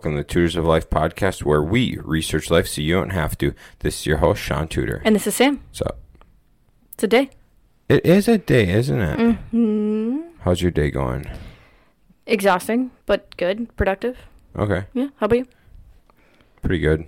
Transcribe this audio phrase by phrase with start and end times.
[0.00, 3.36] Welcome to the Tutors of Life podcast, where we research life so you don't have
[3.36, 3.52] to.
[3.80, 5.02] This is your host, Shaun Tudor.
[5.04, 5.60] And this is Sam.
[5.68, 5.98] What's up?
[6.94, 7.28] It's a day.
[7.86, 9.18] It is a day, isn't it?
[9.18, 10.20] Mm-hmm.
[10.38, 11.26] How's your day going?
[12.24, 14.16] Exhausting, but good, productive.
[14.56, 15.08] Okay, Yeah.
[15.18, 15.46] How about you?
[16.62, 17.04] pretty good.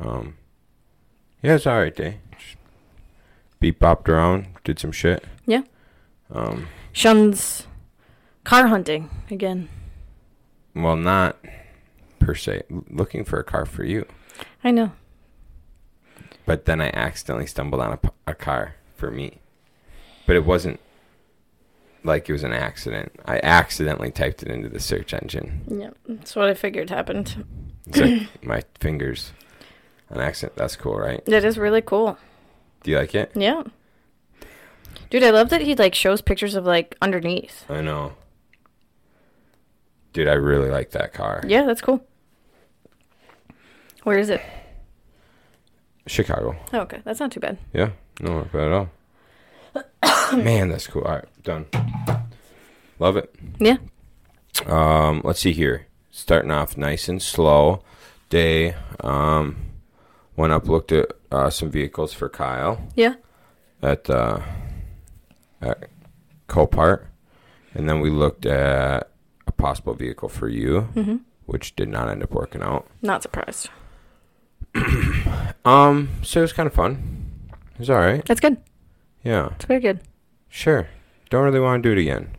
[0.00, 0.36] Um,
[1.44, 2.18] yeah, it's all right day.
[2.36, 2.56] Just
[3.60, 5.22] beat bopped around, did some shit.
[5.46, 5.62] Yeah.
[6.28, 7.68] Um, Shaun's
[8.42, 9.68] car hunting again.
[10.74, 11.36] well, not
[12.34, 12.62] se.
[12.88, 14.06] Looking for a car for you,
[14.64, 14.92] I know.
[16.46, 19.38] but then I accidentally stumbled on a car for me.
[20.26, 20.80] But it wasn't
[22.04, 23.12] like it was an accident.
[23.24, 25.62] I accidentally typed it into the search engine.
[25.68, 25.90] Yeah.
[26.08, 27.44] That's what I figured happened.
[27.86, 29.32] It's like my fingers
[30.08, 30.56] an accident.
[30.56, 31.24] That's cool, right?
[31.26, 32.16] That is really cool.
[32.82, 33.32] Do you like it?
[33.34, 33.64] Yeah.
[35.10, 37.64] Dude, I love that he like shows pictures of like underneath.
[37.68, 38.12] I know.
[40.12, 41.42] Dude, I really like that car.
[41.46, 42.04] Yeah, that's cool.
[44.04, 44.40] Where is it?
[46.06, 46.56] Chicago.
[46.72, 47.00] Oh, okay.
[47.04, 47.58] That's not too bad.
[47.72, 50.36] Yeah, no, not bad at all.
[50.38, 51.02] Man, that's cool.
[51.02, 51.66] All right, done.
[52.98, 53.34] Love it.
[53.58, 53.76] Yeah.
[54.66, 55.86] Um, let's see here.
[56.10, 57.82] Starting off nice and slow.
[58.28, 58.74] Day.
[59.00, 59.56] Um,
[60.36, 63.14] went up, looked at uh, some vehicles for Kyle Yeah.
[63.82, 64.40] at uh,
[65.60, 65.88] at
[66.48, 67.06] Copart,
[67.74, 69.10] and then we looked at
[69.46, 71.16] a possible vehicle for you, Mm-hmm.
[71.46, 72.86] which did not end up working out.
[73.02, 73.68] Not surprised.
[75.64, 77.30] Um, so it was kind of fun.
[77.74, 78.24] It was all right.
[78.24, 78.56] That's good.
[79.22, 80.00] Yeah, It's very good.
[80.48, 80.88] sure.
[81.28, 82.30] Don't really want to do it again.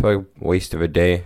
[0.00, 1.24] feel like a waste of a day.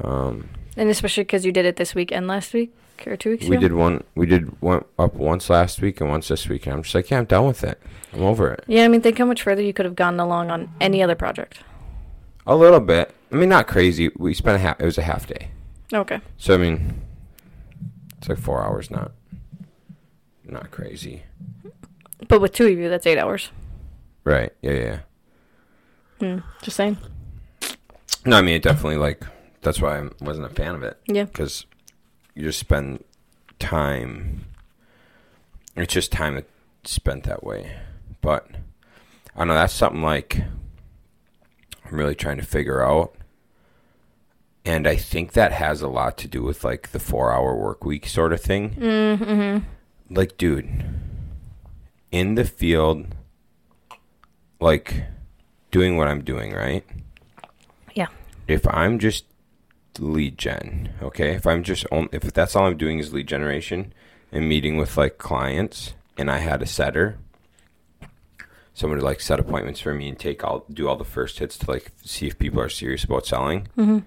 [0.00, 2.74] Um, And especially because you did it this week and last week
[3.06, 3.60] or two weeks we ago.
[3.68, 4.04] did one.
[4.14, 7.10] We did one up once last week and once this week, and I'm just like,
[7.10, 7.80] yeah, I'm done with it.
[8.12, 8.64] I'm over it.
[8.66, 11.14] Yeah, I mean, think how much further you could have gone along on any other
[11.14, 11.60] project.
[12.46, 13.14] A little bit.
[13.32, 14.10] I mean, not crazy.
[14.16, 14.78] We spent a half.
[14.80, 15.48] It was a half day.
[15.92, 16.20] Okay.
[16.36, 17.00] So I mean,
[18.18, 18.90] it's like four hours.
[18.90, 19.12] Not,
[20.50, 21.22] not crazy.
[22.26, 23.50] But with two of you, that's eight hours.
[24.24, 24.52] Right.
[24.62, 24.72] Yeah.
[24.72, 24.98] Yeah.
[26.20, 26.38] Hmm.
[26.62, 26.98] Just saying.
[28.26, 29.22] No, I mean, it definitely like.
[29.62, 30.98] That's why I wasn't a fan of it.
[31.06, 31.24] Yeah.
[31.24, 31.66] because
[32.34, 33.04] you just spend
[33.58, 34.46] time.
[35.76, 36.42] It's just time
[36.84, 37.76] spent that way.
[38.20, 38.46] But
[39.34, 39.54] I don't know.
[39.54, 40.42] That's something like
[41.84, 43.14] I'm really trying to figure out,
[44.64, 48.06] and I think that has a lot to do with like the four-hour work week
[48.06, 48.70] sort of thing.
[48.70, 49.64] Mm-hmm.
[50.10, 50.84] Like, dude,
[52.10, 53.14] in the field,
[54.60, 55.04] like
[55.70, 56.84] doing what I'm doing, right?
[57.94, 58.08] Yeah.
[58.46, 59.24] if I'm just
[59.98, 63.92] lead gen, okay, if I'm just on, if that's all I'm doing is lead generation
[64.32, 67.18] and meeting with like clients, and I had a setter,
[68.74, 71.58] someone to like set appointments for me and take all do all the first hits
[71.58, 73.68] to like see if people are serious about selling.
[73.76, 73.98] Mm-hmm.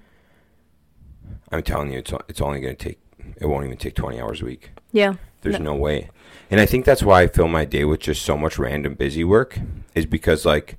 [1.52, 3.00] I'm telling you, it's it's only going to take
[3.38, 4.72] it won't even take 20 hours a week.
[4.92, 5.16] Yeah.
[5.42, 5.76] There's no.
[5.76, 6.10] way.
[6.50, 9.24] And I think that's why I fill my day with just so much random busy
[9.24, 9.60] work
[9.96, 10.78] is because like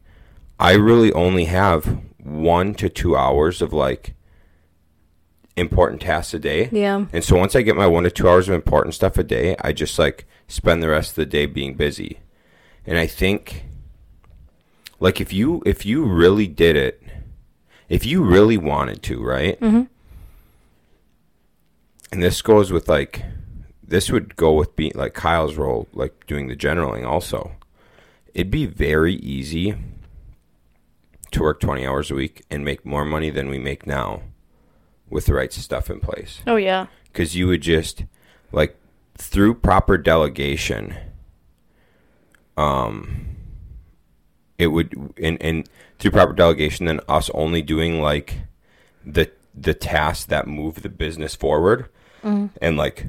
[0.61, 4.15] I really only have 1 to 2 hours of like
[5.57, 6.69] important tasks a day.
[6.71, 7.07] Yeah.
[7.13, 9.57] And so once I get my 1 to 2 hours of important stuff a day,
[9.61, 12.21] I just like spend the rest of the day being busy.
[12.87, 13.65] And I think
[15.01, 17.03] like if you if you really did it
[17.89, 19.61] if you really wanted to, right?
[19.61, 19.83] Mm-hmm.
[22.13, 23.25] and this goes with like
[23.93, 27.53] this would go with being like Kyle's role, like doing the generaling also.
[28.33, 29.75] It'd be very easy
[31.31, 34.23] to work 20 hours a week and make more money than we make now
[35.11, 36.41] with the right stuff in place.
[36.47, 36.87] Oh yeah.
[37.05, 38.05] Because you would just,
[38.51, 38.79] like,
[39.19, 40.97] through proper delegation,
[42.57, 43.37] um,
[44.57, 48.39] it would, and, and through proper delegation, then us only doing like
[49.05, 51.91] the the tasks that move the business forward
[52.25, 52.47] Mm-hmm.
[52.63, 53.05] and like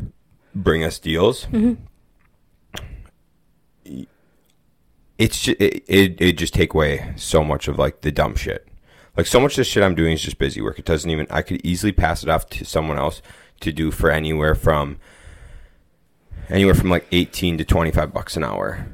[0.56, 1.46] bring us deals.
[1.46, 1.74] Mm-hmm.
[5.18, 8.68] It's just, it, it it just take away so much of like the dumb shit.
[9.16, 10.80] Like so much of the shit I'm doing is just busy work.
[10.80, 13.22] It doesn't even I could easily pass it off to someone else
[13.62, 15.00] to do for anywhere from
[16.50, 18.88] anywhere from like 18 to 25 bucks an hour.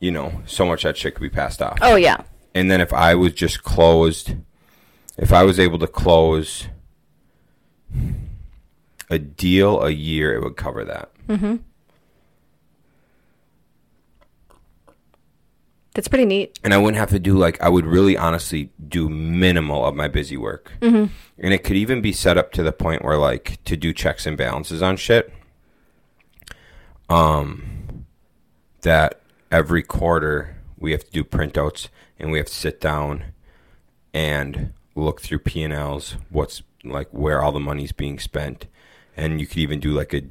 [0.00, 1.78] You know, so much that shit could be passed off.
[1.82, 2.22] Oh yeah.
[2.54, 4.34] And then if I was just closed,
[5.18, 6.68] if I was able to close
[9.10, 11.10] a deal a year, it would cover that.
[11.28, 11.56] Mm-hmm.
[15.94, 16.58] That's pretty neat.
[16.62, 20.08] And I wouldn't have to do like, I would really honestly do minimal of my
[20.08, 20.72] busy work.
[20.82, 21.12] Mm-hmm.
[21.38, 24.26] And it could even be set up to the point where like to do checks
[24.26, 25.32] and balances on shit.
[27.08, 28.04] Um,
[28.82, 29.20] that
[29.50, 31.88] every quarter we have to do printouts
[32.18, 33.24] and we have to sit down
[34.12, 38.66] and look through P and Ls, what's like where all the money's being spent,
[39.16, 40.22] and you could even do like a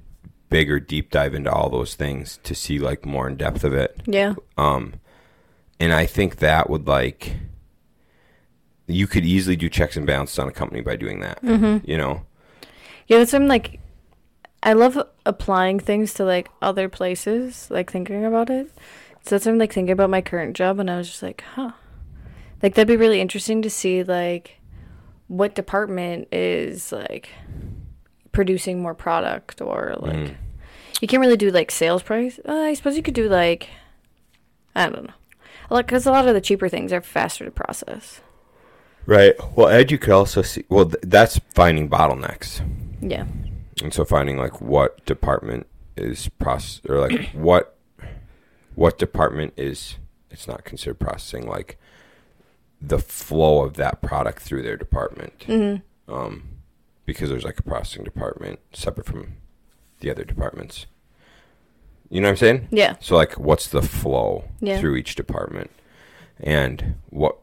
[0.56, 4.02] bigger deep dive into all those things to see like more in depth of it.
[4.06, 4.36] Yeah.
[4.58, 5.02] Um,
[5.82, 7.36] and I think that would like
[8.88, 11.42] you could easily do checks and balances on a company by doing that.
[11.42, 11.90] Mm-hmm.
[11.90, 12.22] You know,
[13.08, 13.82] Yeah, that's what I'm like.
[14.64, 18.72] I love applying things to like other places, like thinking about it.
[19.24, 21.44] So that's what I'm like thinking about my current job, and I was just like,
[21.56, 21.72] huh,
[22.64, 24.62] like that'd be really interesting to see like
[25.28, 27.28] what department is like
[28.32, 30.36] producing more product or like Mm.
[31.02, 32.40] You can't really do like sales price.
[32.48, 33.70] Uh, I suppose you could do like
[34.76, 35.14] I don't know,
[35.70, 38.22] like because a lot of the cheaper things are faster to process.
[39.06, 39.34] right?
[39.56, 40.66] Well, Ed, you could also see.
[40.70, 42.62] Well, th- that's finding bottlenecks.
[43.02, 43.26] Yeah,
[43.84, 47.78] And so finding like what department is process or like what
[48.74, 49.98] what department is
[50.30, 51.78] it's not considered processing like
[52.82, 55.40] the flow of that product through their department.
[55.48, 56.14] mm-hmm.
[56.14, 56.50] Um
[57.06, 59.34] because there's like a processing department separate from
[60.06, 60.86] the other departments.
[62.10, 62.68] You know what I'm saying?
[62.70, 64.80] yeah, So like what's the flow Yeah.
[64.80, 65.72] through each department
[66.40, 67.38] and what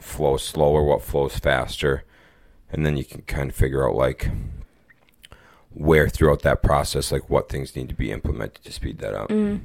[0.00, 2.02] flows slower, what flows faster,
[2.72, 4.28] and then you can kind of figure out like
[5.72, 9.28] where throughout that process like what things need to be implemented to speed that up.
[9.28, 9.60] Mm.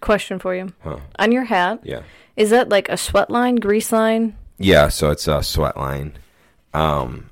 [0.00, 0.72] Question for you.
[0.84, 0.98] Huh.
[1.18, 2.02] On your hat, Yeah.
[2.36, 4.36] is that like a sweat line, grease line?
[4.58, 6.12] Yeah, so it's a sweat line.
[6.72, 7.30] Um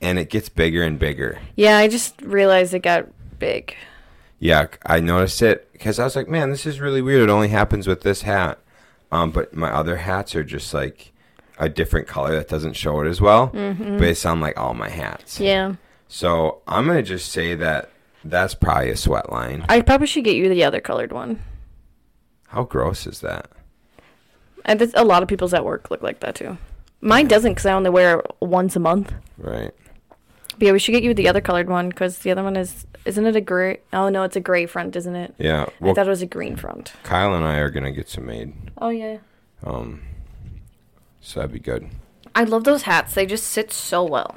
[0.00, 1.38] and it gets bigger and bigger.
[1.56, 3.06] Yeah, I just realized it got
[3.38, 3.74] big.
[4.40, 7.22] Yeah, I noticed it because I was like, man, this is really weird.
[7.22, 8.58] It only happens with this hat.
[9.12, 11.12] Um, but my other hats are just like
[11.58, 13.48] a different color that doesn't show it as well.
[13.48, 15.38] But it's on like all my hats.
[15.38, 15.74] Yeah.
[16.08, 17.90] So I'm gonna just say that
[18.24, 19.64] that's probably a sweat line.
[19.68, 21.42] I probably should get you the other colored one.
[22.48, 23.50] How gross is that?
[24.64, 26.56] And a lot of people's at work look like that too.
[27.00, 29.12] Mine doesn't because I only wear it once a month.
[29.38, 29.72] Right.
[30.60, 32.86] But yeah, we should get you the other colored one because the other one is,
[33.06, 33.78] isn't it a gray?
[33.94, 35.34] Oh no, it's a gray front, isn't it?
[35.38, 35.64] Yeah.
[35.80, 36.92] I thought it was a green front.
[37.02, 38.52] Kyle and I are gonna get some made.
[38.76, 39.20] Oh yeah.
[39.64, 40.02] Um,
[41.22, 41.88] so that'd be good.
[42.34, 43.14] I love those hats.
[43.14, 44.36] They just sit so well.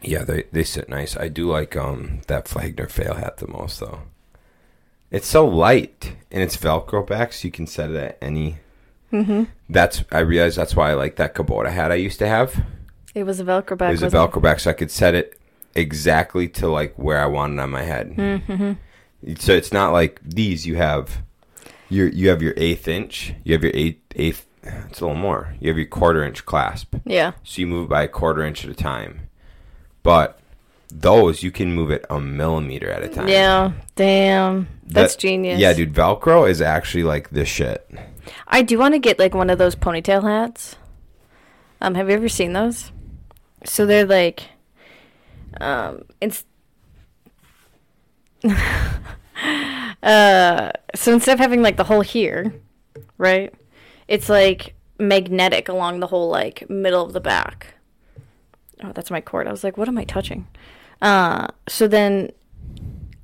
[0.00, 1.14] Yeah, they they sit nice.
[1.14, 4.00] I do like um that Flagner fail hat the most though.
[5.10, 8.60] It's so light and it's Velcro back, so you can set it at any.
[9.12, 9.44] Mm-hmm.
[9.68, 12.64] That's I realize that's why I like that Kubota hat I used to have.
[13.14, 13.88] It was a Velcro back.
[13.90, 15.38] it was a Velcro back, so I could set it
[15.74, 18.14] exactly to like where I wanted on my head.
[18.16, 19.34] Mm-hmm.
[19.38, 20.66] So it's not like these.
[20.66, 21.22] You have
[21.88, 23.34] your you have your eighth inch.
[23.44, 24.46] You have your eighth eighth.
[24.62, 25.54] It's a little more.
[25.60, 26.94] You have your quarter inch clasp.
[27.04, 27.32] Yeah.
[27.42, 29.28] So you move by a quarter inch at a time.
[30.02, 30.38] But
[30.92, 33.28] those you can move it a millimeter at a time.
[33.28, 33.72] Yeah.
[33.96, 34.68] Damn.
[34.86, 35.60] That's That- genius.
[35.60, 37.88] Yeah, dude, Velcro is actually like the shit.
[38.46, 40.76] I do want to get like one of those ponytail hats.
[41.80, 42.92] Um, have you ever seen those?
[43.64, 44.48] So they're like,
[45.60, 46.44] um, it's.
[50.02, 52.54] uh, so instead of having like the hole here,
[53.18, 53.52] right?
[54.08, 57.74] It's like magnetic along the whole like middle of the back.
[58.82, 59.46] Oh, that's my cord.
[59.46, 60.46] I was like, what am I touching?
[61.02, 62.30] Uh, so then,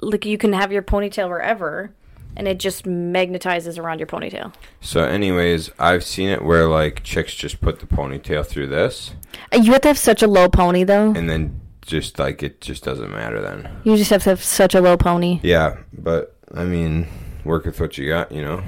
[0.01, 1.95] like, you can have your ponytail wherever,
[2.37, 4.53] and it just magnetizes around your ponytail.
[4.81, 9.13] So, anyways, I've seen it where like chicks just put the ponytail through this,
[9.53, 11.13] Uh, You have to have such a low pony, though.
[11.13, 13.69] and then just like it just doesn't matter then.
[13.85, 15.41] You just have to have such a low pony.
[15.43, 17.07] Yeah, but I mean,
[17.45, 18.33] work with what you got.
[18.33, 18.63] You know,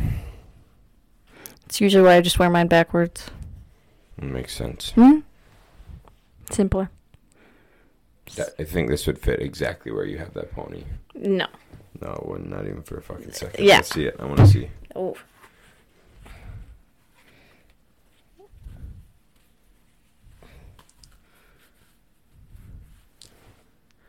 [1.66, 3.30] It's usually why I just wear mine backwards.
[4.16, 4.90] it makes sense.
[4.92, 5.20] Hmm?
[6.50, 6.90] Simpler.
[8.58, 10.84] I think this would fit exactly where you have that pony.
[11.14, 11.46] No.
[12.00, 12.50] No, wouldn't.
[12.50, 13.64] Not even for a fucking second.
[13.64, 13.76] Yeah.
[13.76, 14.16] Let's see it.
[14.18, 14.70] I want to see.
[14.94, 15.16] Oh.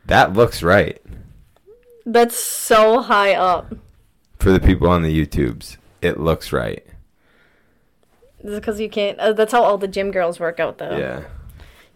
[0.06, 1.00] That looks right
[2.04, 3.72] That's so high up.
[4.38, 5.76] for the people on the YouTubes.
[6.02, 6.84] It looks right.
[8.42, 9.18] Because you can't.
[9.18, 10.96] Uh, that's how all the gym girls work out, though.
[10.96, 11.24] Yeah.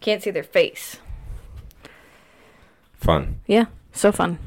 [0.00, 0.98] Can't see their face.
[2.92, 3.40] Fun.
[3.46, 3.66] Yeah.
[3.92, 4.38] So fun.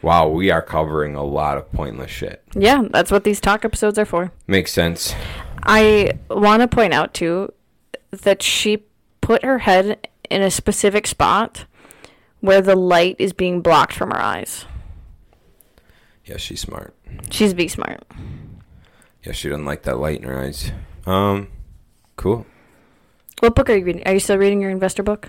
[0.00, 2.42] Wow, we are covering a lot of pointless shit.
[2.54, 4.32] Yeah, that's what these talk episodes are for.
[4.46, 5.14] Makes sense.
[5.62, 7.52] I want to point out, too,
[8.10, 8.84] that she
[9.20, 11.66] put her head in a specific spot
[12.40, 14.64] where the light is being blocked from her eyes.
[16.24, 16.94] Yeah, she's smart.
[17.30, 18.04] She's be smart.
[19.24, 20.70] Yeah, she doesn't like that light in her eyes.
[21.06, 21.48] Um,
[22.16, 22.46] cool.
[23.40, 24.02] What book are you reading?
[24.06, 25.28] Are you still reading your investor book?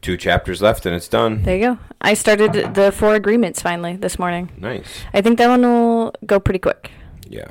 [0.00, 1.42] Two chapters left and it's done.
[1.42, 1.78] There you go.
[2.00, 4.50] I started the four agreements finally this morning.
[4.58, 5.04] Nice.
[5.14, 6.90] I think that one will go pretty quick.
[7.28, 7.48] Yeah,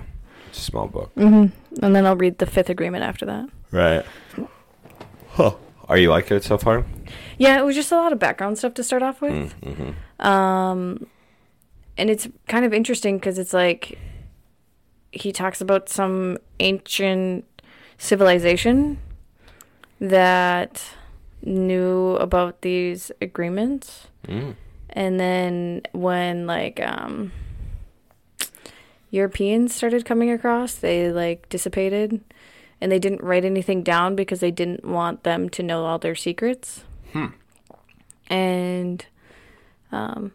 [0.50, 1.13] it's a small book.
[1.16, 1.84] Mm-hmm.
[1.84, 3.50] And then I'll read the fifth agreement after that.
[3.72, 4.06] Right.
[5.30, 5.56] Huh.
[5.90, 6.86] Are you liking it so far?
[7.38, 9.60] Yeah, it was just a lot of background stuff to start off with.
[9.62, 10.25] Mm-hmm.
[10.25, 11.08] Um,
[11.98, 13.98] and it's kind of interesting because it's like
[15.12, 17.46] he talks about some ancient
[17.98, 19.00] civilization
[20.00, 20.84] that
[21.43, 24.07] knew about these agreements.
[24.27, 24.55] Mm.
[24.89, 27.31] And then when like um
[29.09, 32.21] Europeans started coming across, they like dissipated
[32.81, 36.15] and they didn't write anything down because they didn't want them to know all their
[36.15, 36.83] secrets.
[37.12, 37.27] Hmm.
[38.27, 39.05] And
[39.91, 40.31] um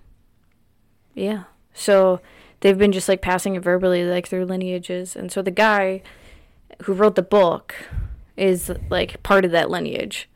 [1.14, 1.44] yeah.
[1.74, 2.20] So
[2.60, 5.16] they've been just like passing it verbally like through lineages.
[5.16, 6.02] And so the guy
[6.82, 7.74] who wrote the book
[8.36, 10.28] is like part of that lineage.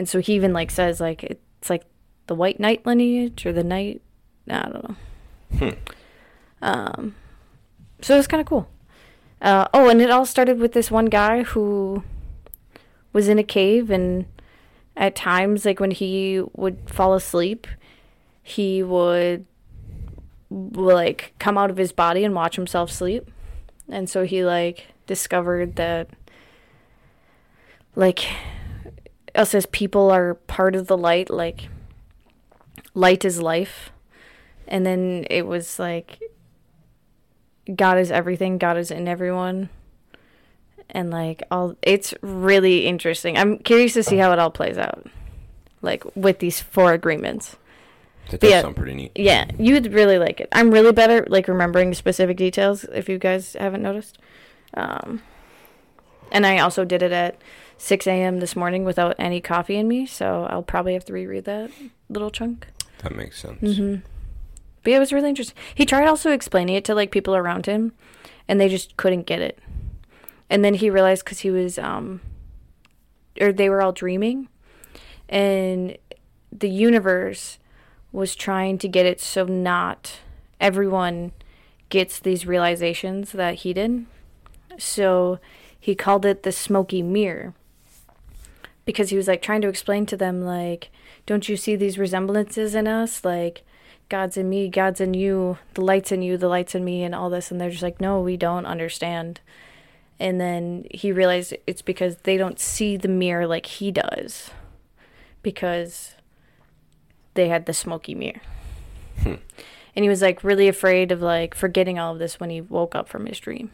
[0.00, 1.84] And so he even like says like it's like
[2.26, 4.00] the white knight lineage or the knight
[4.48, 4.96] I don't know.
[5.58, 5.92] Hmm.
[6.62, 7.14] Um
[8.00, 8.66] so it's kind of cool.
[9.42, 12.02] Uh, oh, and it all started with this one guy who
[13.12, 14.24] was in a cave, and
[14.96, 17.66] at times, like when he would fall asleep,
[18.42, 19.44] he would
[20.50, 23.30] like come out of his body and watch himself sleep.
[23.86, 26.08] And so he like discovered that
[27.94, 28.26] like
[29.34, 31.68] us as people are part of the light, like
[32.94, 33.90] light is life.
[34.68, 36.20] And then it was like
[37.74, 39.68] God is everything, God is in everyone.
[40.88, 43.36] And like all it's really interesting.
[43.36, 45.06] I'm curious to see how it all plays out.
[45.82, 47.56] Like with these four agreements.
[48.30, 48.62] That does yeah.
[48.62, 49.12] sound pretty neat.
[49.16, 50.48] Yeah, you'd really like it.
[50.52, 54.18] I'm really better like remembering specific details if you guys haven't noticed.
[54.74, 55.22] Um
[56.32, 57.40] and I also did it at
[57.82, 58.40] 6 a.m.
[58.40, 61.70] this morning without any coffee in me, so I'll probably have to reread that
[62.10, 62.66] little chunk.
[63.02, 63.76] That makes sense.
[63.76, 63.94] hmm
[64.82, 65.56] But yeah, it was really interesting.
[65.74, 67.92] He tried also explaining it to like people around him,
[68.46, 69.58] and they just couldn't get it.
[70.50, 72.20] And then he realized because he was, um,
[73.40, 74.48] or they were all dreaming,
[75.26, 75.96] and
[76.52, 77.58] the universe
[78.12, 80.18] was trying to get it so not
[80.60, 81.32] everyone
[81.88, 84.04] gets these realizations that he did.
[84.76, 85.38] So
[85.78, 87.54] he called it the smoky mirror
[88.90, 90.90] because he was like trying to explain to them like
[91.24, 93.24] don't you see these resemblances in us?
[93.24, 93.62] Like
[94.08, 97.14] god's in me god's in you the light's in you the light's in me and
[97.14, 99.40] all this and they're just like no we don't understand.
[100.18, 104.50] And then he realized it's because they don't see the mirror like he does
[105.42, 106.14] because
[107.34, 108.40] they had the smoky mirror.
[109.22, 109.34] Hmm.
[109.94, 112.94] and he was like really afraid of like forgetting all of this when he woke
[112.94, 113.70] up from his dream.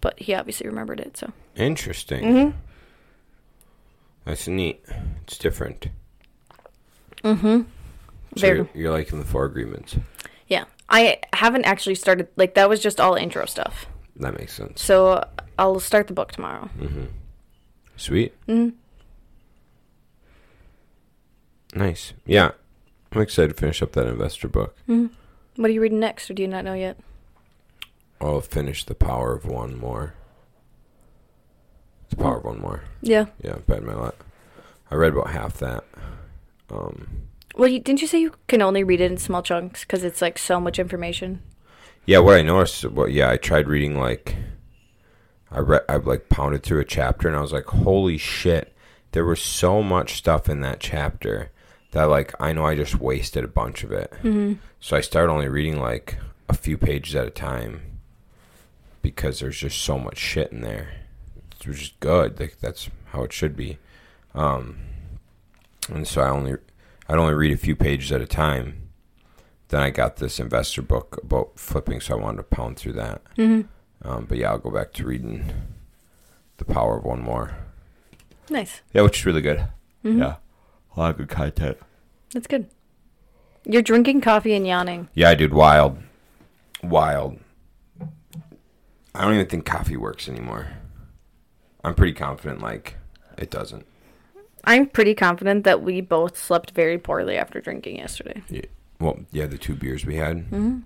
[0.00, 1.32] But he obviously remembered it so.
[1.54, 2.24] Interesting.
[2.24, 2.58] mm-hmm
[4.24, 4.84] That's neat.
[5.22, 5.88] It's different.
[7.24, 7.62] mm-hmm
[8.36, 8.58] So Very.
[8.58, 9.96] you're, you're liking the four agreements.
[10.46, 10.64] Yeah.
[10.88, 13.86] I haven't actually started like that was just all intro stuff.
[14.16, 14.82] That makes sense.
[14.82, 15.24] So
[15.58, 16.68] I'll start the book tomorrow.
[16.78, 17.04] Mm-hmm.
[17.96, 18.34] Sweet.
[18.46, 18.76] Mm-hmm.
[21.78, 22.12] Nice.
[22.26, 22.50] Yeah.
[23.12, 24.76] I'm excited to finish up that investor book.
[24.88, 25.14] Mm-hmm.
[25.56, 26.96] What are you reading next, or do you not know yet?
[28.20, 30.14] I'll finish The Power of One more.
[32.10, 32.82] The Power of One more.
[33.00, 33.26] Yeah.
[33.42, 34.14] Yeah, Ben Mylett.
[34.90, 35.84] I read about half that.
[36.70, 37.22] Um,
[37.56, 40.20] Well, you, didn't you say you can only read it in small chunks because it's
[40.20, 41.42] like so much information?
[42.06, 44.34] yeah, what I noticed, well, yeah, I tried reading like,
[45.50, 48.74] I read, I like pounded through a chapter, and I was like, holy shit,
[49.12, 51.50] there was so much stuff in that chapter
[51.92, 54.12] that like I know I just wasted a bunch of it.
[54.22, 54.54] Mm-hmm.
[54.80, 56.16] So I started only reading like
[56.48, 57.80] a few pages at a time
[59.02, 60.92] because there's just so much shit in there.
[61.66, 62.40] It's is good.
[62.40, 63.78] Like that's how it should be.
[64.34, 64.78] Um,
[65.88, 66.54] and so I only
[67.08, 68.88] I'd only read a few pages at a time.
[69.68, 73.22] Then I got this investor book about flipping, so I wanted to pound through that.
[73.36, 74.08] Mm-hmm.
[74.08, 75.52] Um, but yeah, I'll go back to reading
[76.56, 77.56] The Power of One more.
[78.48, 78.80] Nice.
[78.92, 79.68] Yeah, which is really good.
[80.04, 80.18] Mhm.
[80.18, 80.36] Yeah,
[80.96, 81.78] a lot of good content.
[82.32, 82.68] That's good.
[83.64, 85.08] You're drinking coffee and yawning.
[85.14, 85.98] Yeah, dude, wild,
[86.82, 87.38] wild.
[89.14, 90.68] I don't even think coffee works anymore.
[91.84, 92.96] I'm pretty confident, like
[93.38, 93.86] it doesn't.
[94.64, 98.42] I'm pretty confident that we both slept very poorly after drinking yesterday.
[98.50, 98.62] Yeah.
[98.98, 100.80] Well, yeah, the two beers we had, Mm-hmm.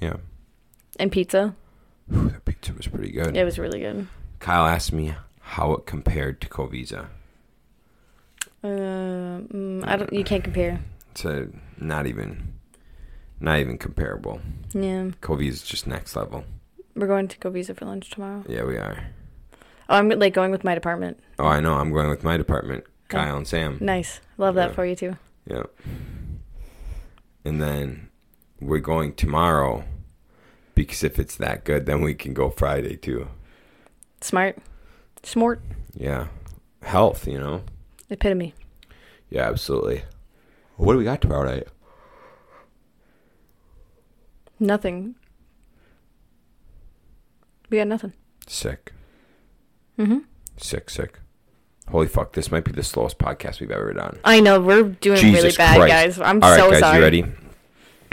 [0.00, 0.16] yeah,
[0.98, 1.54] And pizza.
[2.08, 3.36] Whew, that pizza was pretty good.
[3.36, 4.06] It was really good.
[4.38, 7.08] Kyle asked me how it compared to Covisa.
[8.64, 10.12] Uh, mm, I don't.
[10.12, 10.80] You can't compare.
[11.12, 12.54] It's a, not even,
[13.40, 14.40] not even comparable.
[14.72, 16.44] Yeah, Covisa's just next level.
[16.96, 18.44] we're going to go Visa for lunch tomorrow.
[18.48, 19.08] Yeah, we are.
[19.88, 21.18] Oh, I'm like going with my department.
[21.38, 21.74] Oh, I know.
[21.74, 23.78] I'm going with my department, Kyle and Sam.
[23.80, 24.20] Nice.
[24.36, 24.74] Love that Yeah.
[24.74, 25.16] for you too.
[25.46, 25.62] Yeah.
[27.44, 28.10] And then
[28.60, 29.84] we're going tomorrow
[30.74, 33.28] because if it's that good, then we can go Friday too.
[34.20, 34.58] Smart.
[35.22, 35.62] Smart.
[35.94, 36.26] Yeah.
[36.82, 37.62] Health, you know.
[38.10, 38.54] Epitome.
[39.30, 40.02] Yeah, absolutely.
[40.76, 41.68] What do we got tomorrow night?
[44.60, 45.14] Nothing.
[47.70, 48.12] We got nothing.
[48.46, 48.92] Sick.
[49.98, 50.18] Mm-hmm.
[50.56, 51.18] Sick, sick.
[51.90, 54.18] Holy fuck, this might be the slowest podcast we've ever done.
[54.24, 55.92] I know we're doing really bad, Christ.
[55.92, 56.20] guys.
[56.20, 56.96] I'm All right, so guys, sorry.
[56.98, 57.24] you ready?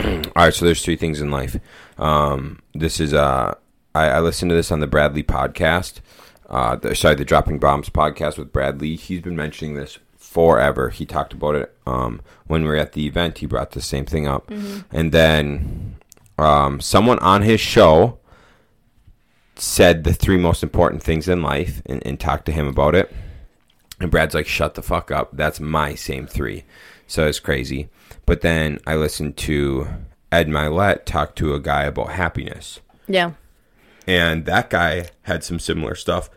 [0.00, 1.58] All right, so there's three things in life.
[1.98, 3.54] Um, this is uh,
[3.94, 6.00] I, I listened to this on the Brad Lea podcast.
[6.48, 8.96] Uh, the, sorry, the Dropping Bombs podcast with Brad Lea.
[8.96, 10.90] He's been mentioning this forever.
[10.90, 13.38] He talked about it um, when we were at the event.
[13.38, 14.50] He brought the same thing up,
[14.92, 15.96] and then
[16.38, 18.18] um, someone on his show
[19.56, 23.12] said the three most important things in life and, and talked to him about it.
[24.00, 25.30] And Brad's like, shut the fuck up.
[25.36, 26.64] That's my same three.
[27.06, 27.88] So it's crazy.
[28.26, 29.88] But then I listened to
[30.30, 32.80] Ed Mylett talk to a guy about happiness.
[33.08, 33.32] Yeah.
[34.06, 36.28] And that guy had some similar stuff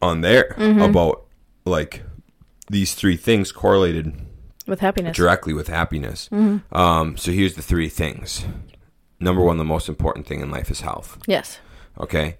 [0.00, 1.24] on there about
[1.64, 2.02] like
[2.70, 4.14] these three things correlated
[4.66, 5.16] With happiness.
[5.16, 6.28] directly with happiness.
[6.72, 8.44] Um, so here's the three things.
[9.18, 11.18] Number one, the most important thing in life is health.
[11.26, 11.58] Yes.
[11.98, 12.38] Okay.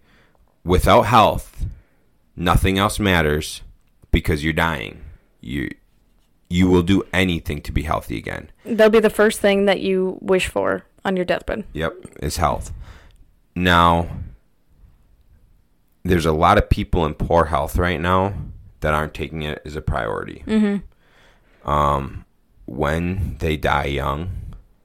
[0.65, 1.67] Without health,
[2.35, 3.63] nothing else matters
[4.11, 5.03] because you're dying.
[5.41, 5.71] You
[6.49, 8.51] you will do anything to be healthy again.
[8.65, 11.65] That'll be the first thing that you wish for on your deathbed.
[11.73, 12.73] Yep, is health.
[13.55, 14.09] Now
[16.05, 18.35] there's a lot of people in poor health right now
[18.81, 20.45] that aren't taking it as a priority.
[20.47, 21.69] Mm-hmm.
[21.69, 22.25] Um,
[22.67, 24.31] when they die young,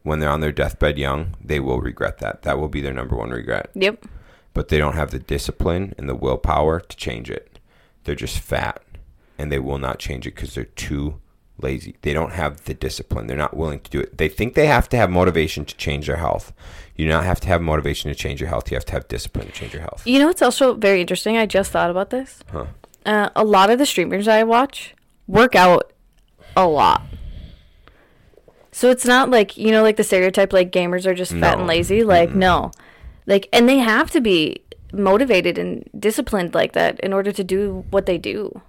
[0.04, 2.42] when they're on their deathbed young, they will regret that.
[2.42, 3.70] That will be their number one regret.
[3.76, 4.06] Yep.
[4.54, 7.60] But they don't have the discipline and the willpower to change it.
[8.04, 8.82] They're just fat
[9.38, 11.20] and they will not change it because they're too
[11.60, 11.96] lazy.
[12.02, 13.28] They don't have the discipline.
[13.28, 14.18] They're not willing to do it.
[14.18, 16.54] They think they have to have motivation to change their health.
[16.96, 18.72] You do not have to have motivation to change your health.
[18.72, 20.02] You have to have discipline to change your health.
[20.06, 21.38] You know what's also very interesting?
[21.38, 22.40] I just thought about this.
[22.52, 22.66] Huh.
[23.06, 24.94] Uh, a lot of the streamers I watch
[25.28, 25.92] work out
[26.56, 27.04] a lot.
[28.72, 31.60] So it's not like, you know, like the stereotype, like gamers are just fat No.
[31.60, 32.04] and lazy.
[32.04, 32.72] Like, no.
[33.28, 37.86] Like, and they have to be motivated and disciplined like that in order to do
[37.90, 38.62] what they do.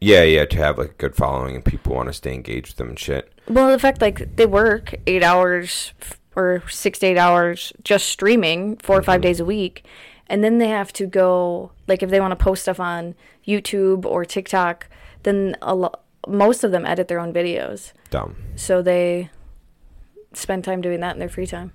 [0.00, 2.76] Yeah, yeah, to have like a good following and people want to stay engaged with
[2.76, 3.32] them and shit.
[3.48, 5.92] Well, the fact like they work eight hours
[6.36, 9.22] or six to eight hours just streaming 4 or five mm-hmm.
[9.22, 9.84] days a week,
[10.28, 13.16] and then they have to go like if they want to post stuff on
[13.46, 14.86] YouTube or TikTok,
[15.24, 18.36] then a lo- most of them edit their own videos, Dumb.
[18.54, 19.30] so they
[20.32, 21.72] spend time doing that in their free time.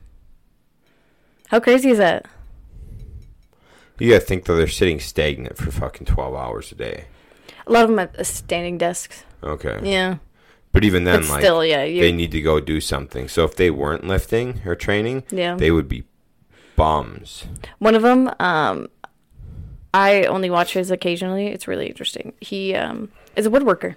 [1.49, 2.25] How crazy is that?
[3.99, 7.05] You gotta think though they're sitting stagnant for fucking twelve hours a day.
[7.67, 9.23] A lot of them at standing desks.
[9.43, 9.79] Okay.
[9.83, 10.17] Yeah,
[10.71, 13.27] But even then, but like still, yeah, you, they need to go do something.
[13.27, 15.55] So if they weren't lifting or training, yeah.
[15.55, 16.03] they would be
[16.75, 17.45] bums.
[17.79, 18.87] One of them, um,
[19.93, 21.47] I only watch his occasionally.
[21.47, 22.33] It's really interesting.
[22.41, 23.95] He um, is a woodworker.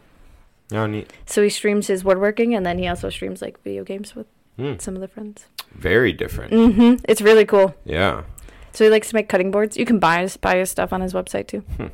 [0.70, 1.12] No, neat.
[1.26, 4.74] So he streams his woodworking, and then he also streams like video games with Hmm.
[4.78, 5.46] some of the friends.
[5.76, 6.52] Very different.
[6.52, 7.74] hmm It's really cool.
[7.84, 8.22] Yeah.
[8.72, 9.76] So he likes to make cutting boards.
[9.76, 11.60] You can buy his buy his stuff on his website too.
[11.76, 11.86] Hmm.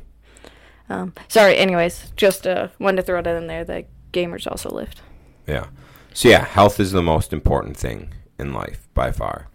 [0.89, 1.57] Um, sorry.
[1.57, 5.01] Anyways, just uh, wanted to throw that in there that gamers also lift.
[5.47, 5.67] Yeah.
[6.13, 9.47] So yeah, health is the most important thing in life by far.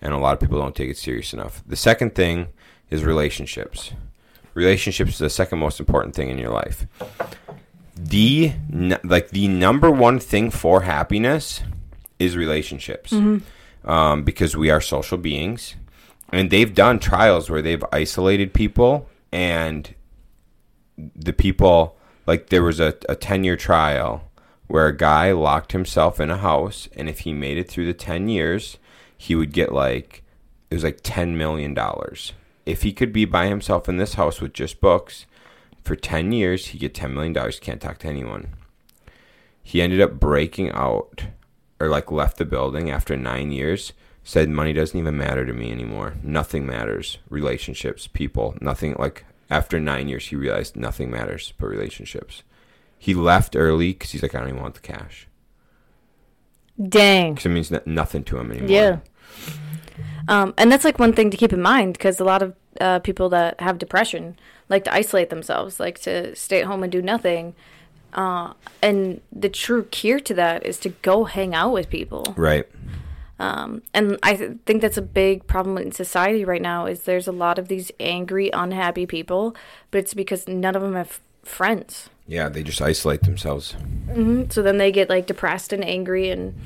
[0.00, 1.62] And a lot of people don't take it serious enough.
[1.66, 2.48] The second thing
[2.90, 3.92] is relationships.
[4.54, 6.86] Relationships is the second most important thing in your life.
[7.96, 8.52] The
[9.02, 11.62] like the number one thing for happiness
[12.18, 13.12] is relationships.
[13.86, 15.76] Um, because we are social beings.
[16.30, 19.94] And they've done trials where they've isolated people and
[20.96, 21.96] the people
[22.26, 24.30] like there was a, a 10 year trial
[24.66, 27.94] where a guy locked himself in a house and if he made it through the
[27.94, 28.78] 10 years
[29.16, 30.22] he would get like
[30.70, 32.32] it was like 10 million dollars.
[32.64, 35.26] If he could be by himself in this house with just books
[35.84, 37.60] for 10 years he'd get 10 million dollars.
[37.60, 38.48] Can't talk to anyone.
[39.62, 41.26] He ended up breaking out
[41.80, 43.92] or like left the building after 9 years
[44.24, 49.78] said money doesn't even matter to me anymore nothing matters relationships people nothing like after
[49.78, 52.42] nine years, he realized nothing matters but relationships.
[52.98, 55.28] He left early because he's like, I don't even want the cash.
[56.82, 57.34] Dang.
[57.34, 58.68] Because it means no- nothing to him anymore.
[58.68, 58.98] Yeah.
[60.28, 62.98] Um, and that's like one thing to keep in mind because a lot of uh,
[62.98, 64.36] people that have depression
[64.68, 67.54] like to isolate themselves, like to stay at home and do nothing.
[68.16, 72.34] Uh, and the true cure to that is to go hang out with people.
[72.36, 72.66] Right.
[73.38, 77.28] Um, and I th- think that's a big problem in society right now is there's
[77.28, 79.54] a lot of these angry, unhappy people,
[79.90, 82.08] but it's because none of them have friends.
[82.26, 83.72] Yeah, they just isolate themselves.
[84.10, 86.58] hmm So then they get like depressed and angry and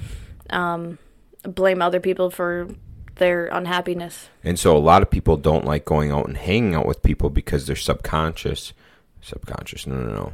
[0.50, 0.98] um,
[1.42, 2.68] blame other people for
[3.16, 4.28] their unhappiness.
[4.44, 7.28] And so a lot of people don't like going out and hanging out with people
[7.30, 8.72] because they're subconscious.
[9.20, 10.32] Subconscious, no, no, no.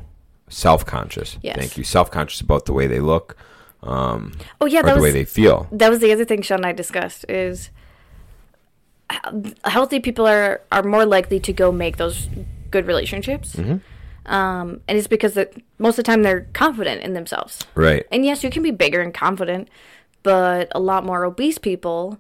[0.49, 1.39] Self-conscious.
[1.43, 1.57] Yes.
[1.57, 1.85] Thank you.
[1.85, 3.37] Self-conscious about the way they look,
[3.83, 5.67] um, Oh yeah, or that the was way they feel.
[5.73, 7.71] that was the other thing Shaun and I discussed is
[9.65, 12.29] healthy people are are more likely to go make those
[12.71, 13.57] good relationships.
[13.57, 14.33] Mm-hmm.
[14.33, 17.65] Um, and it's because that most of the time they're confident in themselves.
[17.77, 18.05] Right.
[18.11, 19.69] And yes, you can be bigger and confident,
[20.25, 22.19] but a lot more obese people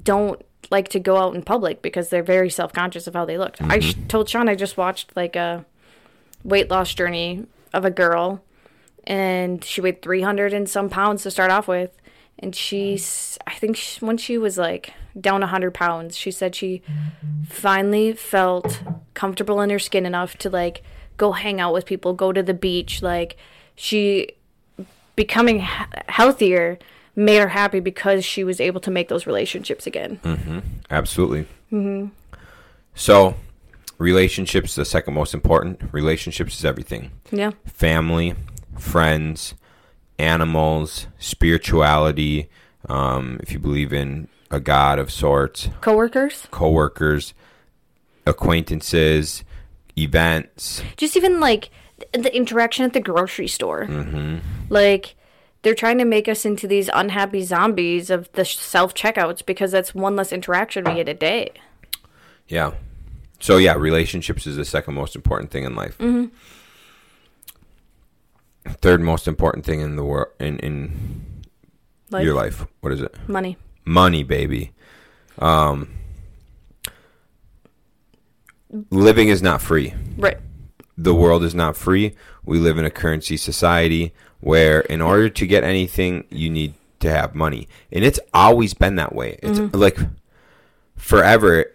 [0.00, 0.40] don't
[0.70, 3.56] like to go out in public because they're very self conscious of how they look.
[3.60, 5.64] I sh- told Shaun I just watched like a
[6.44, 8.42] weight loss journey of a girl,
[9.04, 11.90] and she weighed 300 and some pounds to start off with.
[12.38, 16.82] And she's, I think sh when she was like down 100 pounds, she said she
[17.48, 18.82] finally felt
[19.14, 20.82] comfortable in her skin enough to like
[21.16, 23.02] go hang out with people, go to the beach.
[23.02, 23.36] Like
[23.74, 24.28] she
[25.14, 25.66] becoming he-
[26.08, 26.78] healthier
[27.14, 30.18] made her happy because she was able to make those relationships again.
[30.90, 31.42] Absolutely.
[31.70, 32.06] Mm-hmm.
[32.94, 33.36] So,
[34.02, 35.80] relationships the second most important.
[35.92, 37.10] Relationships is everything.
[37.30, 37.52] Yeah.
[37.66, 38.34] Family,
[38.78, 39.54] friends,
[40.18, 42.48] animals, spirituality.
[42.88, 47.32] Um, if you believe in a god of sorts, Coworkers, coworkers,
[48.26, 49.44] acquaintances,
[49.96, 50.82] events.
[50.96, 51.70] just even like
[52.12, 53.88] the interaction at the grocery store.
[54.68, 55.14] Like
[55.62, 59.94] they're trying to make us into these unhappy zombies of the self checkouts because that's
[59.94, 61.52] one less interaction we get a day.
[62.48, 62.72] Yeah.
[63.42, 65.98] So yeah, relationships is the second most important thing in life.
[68.80, 71.42] Third most important thing in the world in in
[72.10, 72.64] Like your life.
[72.80, 73.14] What is it?
[73.28, 73.56] money.
[73.84, 74.70] Money, baby.
[75.40, 75.88] Um,
[78.90, 79.92] living is not free.
[80.16, 80.38] Right.
[80.96, 82.14] The world is not free.
[82.44, 87.10] We live in a currency society where, in order to get anything, you need to
[87.10, 89.40] have money, and it's always been that way.
[89.42, 89.98] It's like
[90.96, 91.66] forever.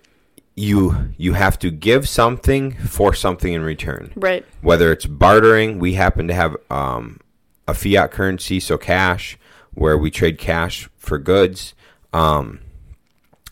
[0.60, 4.44] You you have to give something for something in return Right.
[4.62, 7.20] whether it's bartering, we happen to have um,
[7.68, 9.38] a fiat currency, so cash,
[9.76, 11.76] where we trade cash for goods.
[12.12, 12.60] Um,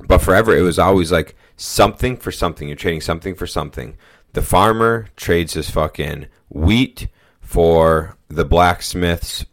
[0.08, 2.68] but forever, it was always like something for something.
[2.68, 3.98] You're trading something for something.
[4.34, 7.08] The farmer trades his fucking wheat
[7.39, 9.46] for the blacksmith's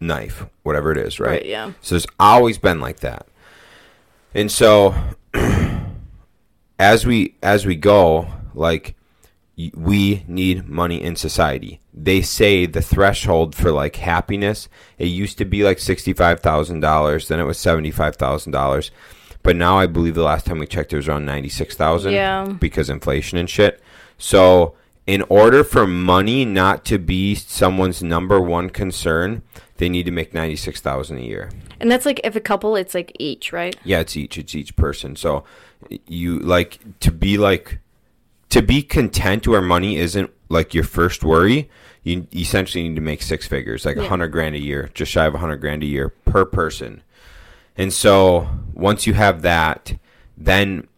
[0.00, 1.32] knife, whatever it is, right?
[1.32, 1.72] Right, yeah.
[1.82, 3.26] So it's always been like that.
[4.34, 4.94] And so
[6.78, 8.94] as we as we go, like
[9.74, 11.80] we need money in society.
[11.92, 17.44] They say the threshold for like happiness, it used to be like $65,000, then it
[17.44, 18.90] was $75,000.
[19.42, 22.44] But now I believe the last time we checked it was around 96,000 Yeah.
[22.60, 23.82] because inflation and shit.
[24.16, 24.74] So,
[25.06, 29.42] in order for money not to be someone's number one concern,
[29.78, 31.50] they need to make 96,000 a year.
[31.80, 33.74] And that's like if a couple, it's like each, right?
[33.84, 35.16] Yeah, it's each it's each person.
[35.16, 35.44] So
[36.06, 37.78] you like to be like
[38.50, 41.68] to be content where money isn't like your first worry.
[42.02, 44.08] You essentially need to make six figures, like a Yeah.
[44.08, 47.02] hundred grand a year, just shy of a hundred grand a year per person.
[47.76, 49.98] And so once you have that,
[50.36, 50.88] then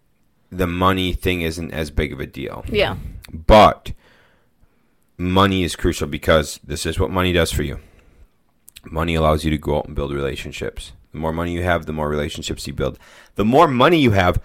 [0.50, 2.64] the money thing isn't as big of a deal.
[2.68, 2.96] Yeah.
[3.32, 3.92] But
[5.18, 7.80] money is crucial because this is what money does for you.
[8.84, 10.92] Money allows you to go out and build relationships.
[11.12, 12.98] The more money you have, the more relationships you build.
[13.34, 14.40] The more money you have,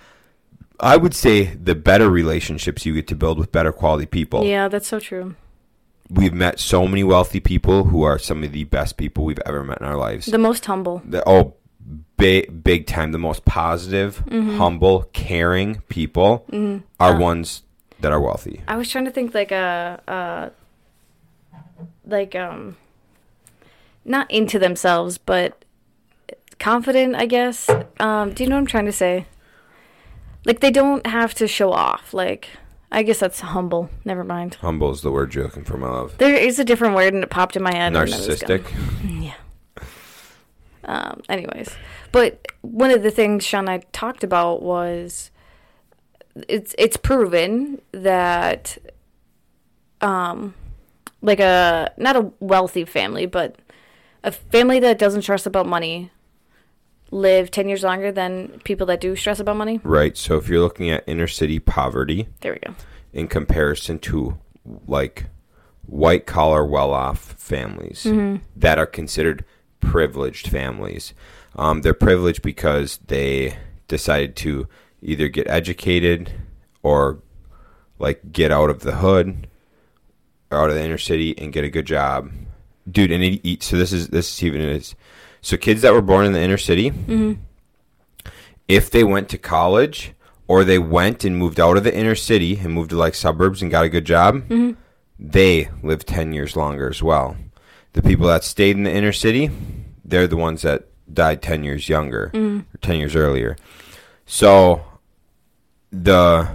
[0.80, 4.44] I would say the better relationships you get to build with better quality people.
[4.46, 5.36] Yeah, that's so true.
[6.10, 9.64] We've met so many wealthy people who are some of the best people we've ever
[9.64, 10.28] met in our lives.
[10.28, 11.02] The most humble.
[11.04, 11.56] The, oh,
[12.18, 13.12] big, big time.
[13.12, 16.46] The most positive, humble, caring people
[17.00, 17.64] are ones
[18.02, 18.62] that are wealthy.
[18.68, 20.50] I was trying to think like a, uh,
[22.06, 22.78] like um,
[24.04, 25.66] not into themselves, but
[26.60, 27.16] confident.
[27.16, 27.68] I guess.
[28.00, 29.26] Um, do you know what I'm trying to say?
[30.46, 32.14] Like they don't have to show off.
[32.14, 32.50] Like
[32.92, 33.90] I guess that's humble.
[34.06, 34.56] Never mind.
[34.56, 36.18] Humble is the word you're looking for, my love.
[36.18, 37.88] There is a different word, and it popped in my head.
[37.88, 38.64] and I was Narcissistic.
[39.26, 39.34] Yeah.
[40.84, 41.76] Um, anyways,
[42.12, 45.32] but one of the things Shaun and I talked about was
[46.48, 48.78] it's it's proven that
[50.02, 50.54] um
[51.24, 53.56] like a not a wealthy family, but
[54.24, 56.12] a family that doesn't stress about money
[57.16, 59.80] live 10 years longer than people that do stress about money.
[59.84, 60.18] Right.
[60.18, 62.76] So if you're looking at inner city poverty There we go.
[63.14, 64.38] in comparison to
[64.88, 65.26] like
[65.86, 68.44] white collar, well off families Mm-hmm.
[68.58, 69.46] that are considered
[69.80, 71.14] privileged families,
[71.56, 73.56] um, they're privileged because they
[73.88, 74.68] decided to
[75.02, 76.32] either get educated
[76.84, 77.20] or
[77.98, 79.48] like get out of the hood
[80.52, 82.30] or out of the inner city and get a good job.
[82.90, 83.64] Dude, and it eat.
[83.64, 84.96] So this is this is even is.
[85.46, 87.34] So kids that were born in the inner city, mm-hmm.
[88.68, 90.14] if they went to college
[90.48, 93.62] or they went and moved out of the inner city and moved to like suburbs
[93.62, 94.72] and got a good job, mm-hmm.
[95.20, 97.38] they live 10 years longer as well.
[97.94, 99.52] The people that stayed in the inner city,
[100.04, 102.62] they're the ones that died 10 years younger mm-hmm.
[102.62, 103.56] or 10 years earlier.
[104.26, 104.84] So
[105.92, 106.50] the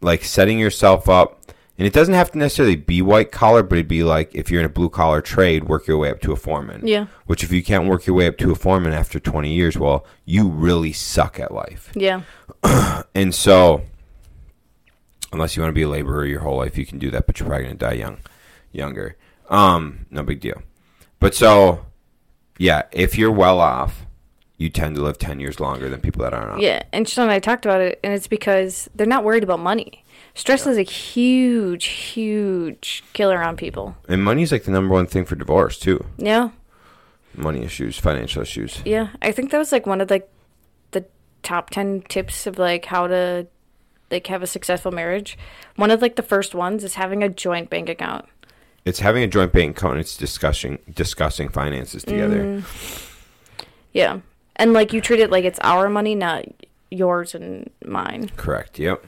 [0.00, 1.41] like setting yourself up
[1.82, 4.60] and it doesn't have to necessarily be white collar, but it'd be like if you're
[4.60, 6.86] in a blue collar trade, work your way up to a foreman.
[6.86, 7.06] Yeah.
[7.26, 10.06] Which if you can't work your way up to a foreman after 20 years, well,
[10.24, 11.90] you really suck at life.
[11.96, 12.22] Yeah.
[13.16, 13.82] And so,
[15.32, 17.40] unless you want to be a laborer your whole life, you can do that, but
[17.40, 18.18] you're probably going to die young,
[18.70, 19.16] younger.
[19.50, 20.62] Um, no big deal.
[21.18, 21.84] But so,
[22.58, 24.06] yeah, if you're well off,
[24.56, 26.62] you tend to live 10 years longer than people that aren't.
[26.62, 29.58] Yeah, and Shaun and I talked about it, and it's because they're not worried about
[29.58, 30.01] money.
[30.34, 33.96] Stress is a huge, huge killer on people.
[34.08, 36.04] And money's like the number one thing for divorce, too.
[36.16, 36.50] Yeah,
[37.34, 38.80] Money issues, financial issues.
[38.84, 39.08] yeah.
[39.22, 40.28] I think that was like one of like
[40.90, 41.04] the
[41.42, 43.46] top ten tips of like how to
[44.10, 45.38] like have a successful marriage.
[45.76, 48.26] One of like the first ones is having a joint bank account.
[48.84, 52.42] It's having a joint bank account and it's discussing, discussing finances together.
[52.42, 53.08] Mm.
[53.92, 54.20] Yeah,
[54.56, 56.44] and like you treat it like it's our money, not
[56.90, 58.30] yours and mine.
[58.36, 58.78] Correct.
[58.78, 59.04] Yep.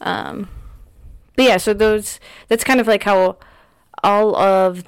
[0.00, 0.48] Um,
[1.36, 3.36] but yeah, so those that's kind of like how
[4.02, 4.84] all of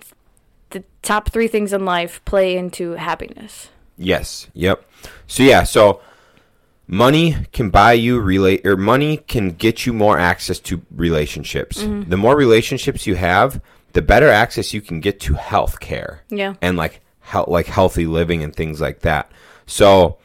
[0.70, 3.68] the top three things in life play into happiness.
[3.96, 4.48] Yes.
[4.54, 4.84] Yep.
[5.26, 5.64] So yeah.
[5.64, 6.00] So
[6.86, 11.82] money can buy you relate or money can get you more access to relationships.
[11.82, 12.10] Mm-hmm.
[12.10, 13.60] The more relationships you have,
[13.92, 16.54] the better access you can get to health care Yeah.
[16.62, 19.30] and like hel- like healthy living and things like that.
[19.66, 20.18] So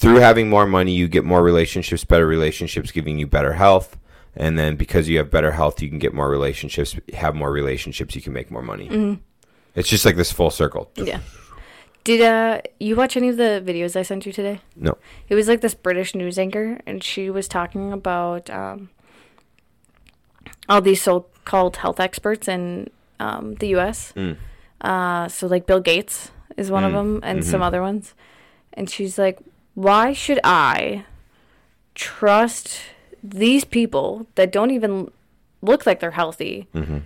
[0.00, 3.98] through having more money, you get more relationships, better relationships giving you better health.
[4.34, 8.14] And then because you have better health, you can get more relationships, have more relationships,
[8.14, 9.18] you can make more money.
[9.74, 10.90] It's just like this full circle.
[10.96, 11.20] Yeah.
[12.02, 14.62] Did uh you watch any of the videos I sent you today?
[14.74, 14.96] No.
[15.28, 18.88] It was like this British news anchor, and she was talking about um,
[20.68, 24.14] all these so-called health experts in um, the U.S.
[24.16, 24.36] Mm.
[24.80, 27.64] Uh, so like Bill Gates is one of Mm, them, and some mhm.
[27.66, 28.14] other ones.
[28.72, 29.38] And she's like,
[29.74, 31.04] "Why should I
[31.94, 32.80] trust
[33.22, 35.10] these people that don't even
[35.62, 37.02] look like they're healthy Mhm.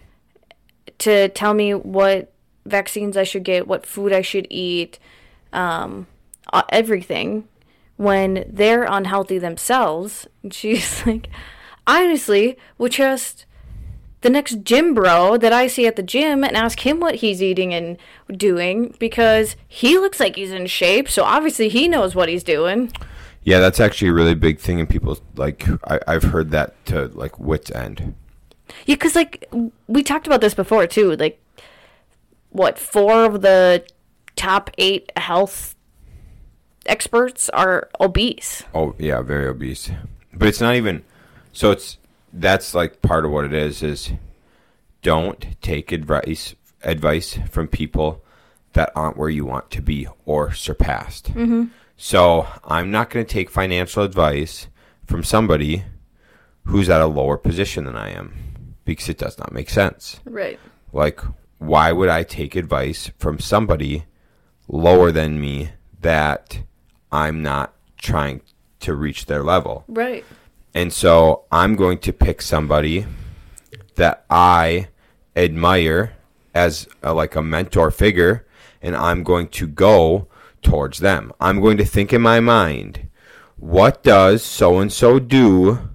[0.98, 2.32] to tell me what
[2.64, 4.98] vaccines I should get, what food I should eat,
[5.52, 6.06] um,
[6.70, 7.48] everything,
[7.96, 10.26] when they're unhealthy themselves.
[10.42, 11.28] And she's like,
[11.86, 13.44] I honestly would trust
[14.24, 17.42] the next gym bro that I see at the gym and ask him what he's
[17.42, 17.98] eating and
[18.34, 22.90] doing because he looks like he's in shape, so obviously he knows what he's doing.
[23.42, 25.68] Yeah, that's actually a really big thing in people's like.
[25.86, 28.14] I, I've heard that to like wits end.
[28.86, 29.46] Yeah, because like
[29.86, 31.14] we talked about this before too.
[31.16, 31.38] Like,
[32.48, 33.84] what four of the
[34.36, 35.76] top eight health
[36.86, 38.62] experts are obese?
[38.72, 39.90] Oh yeah, very obese.
[40.32, 41.04] But it's not even.
[41.52, 41.98] So it's
[42.34, 43.82] that's like part of what it is.
[43.82, 44.12] Is
[45.02, 48.22] don't take advice advice from people
[48.74, 51.32] that aren't where you want to be or surpassed.
[51.32, 51.64] Mm-hmm.
[51.96, 54.66] So I'm not going to take financial advice
[55.06, 55.84] from somebody
[56.64, 60.20] who's at a lower position than I am because it does not make sense.
[60.24, 60.58] Right.
[60.92, 61.20] Like,
[61.58, 64.04] why would I take advice from somebody
[64.68, 65.70] lower than me
[66.00, 66.60] that
[67.12, 68.42] I'm not trying
[68.80, 69.84] to reach their level?
[69.88, 70.24] Right.
[70.74, 73.06] And so I'm going to pick somebody
[73.94, 74.88] that I
[75.36, 76.16] admire
[76.54, 78.46] as a, like a mentor figure,
[78.82, 80.28] and I'm going to go
[80.62, 81.32] towards them.
[81.40, 83.08] I'm going to think in my mind,
[83.56, 85.90] what does so and so do?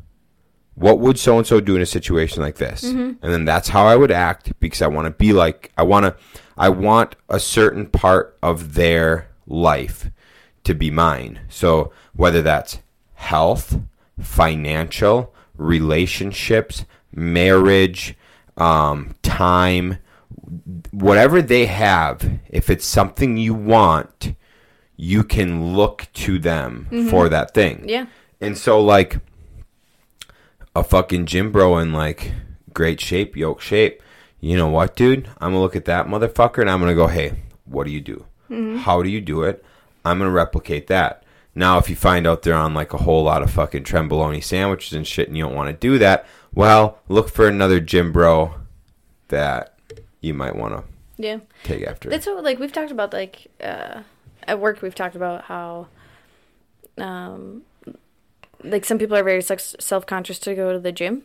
[0.75, 2.83] What would so and so do in a situation like this?
[2.83, 3.23] Mm-hmm.
[3.23, 6.05] And then that's how I would act because I want to be like I want
[6.05, 6.15] to
[6.57, 10.09] I want a certain part of their life
[10.63, 11.41] to be mine.
[11.49, 12.79] So whether that's
[13.15, 13.77] health,
[14.21, 18.15] financial, relationships, marriage,
[18.57, 19.97] um, time,
[20.91, 24.33] whatever they have, if it's something you want,
[24.95, 27.85] you can look to them for that thing.
[27.87, 28.07] Yeah.
[28.41, 29.19] And so like
[30.75, 32.33] a fucking gym bro in like
[32.73, 34.01] great shape, yoke shape.
[34.41, 35.27] You know what, dude?
[35.39, 38.25] I'm gonna look at that motherfucker and I'm gonna go, hey, what do you do?
[38.79, 39.63] How do you do it?
[40.03, 41.23] I'm gonna replicate that.
[41.59, 44.93] Now, if you find out they're on like a whole lot of fucking trenbolone sandwiches
[44.93, 48.55] and shit, and you don't want to do that, well, look for another gym bro
[49.27, 49.77] that
[50.21, 50.83] you might want to
[51.17, 51.39] Yeah.
[51.65, 52.09] take after.
[52.09, 54.03] That's what like we've talked about like uh,
[54.47, 55.87] at work we've talked about how
[56.97, 57.63] um
[58.63, 61.23] like some people are very self conscious to go to the gym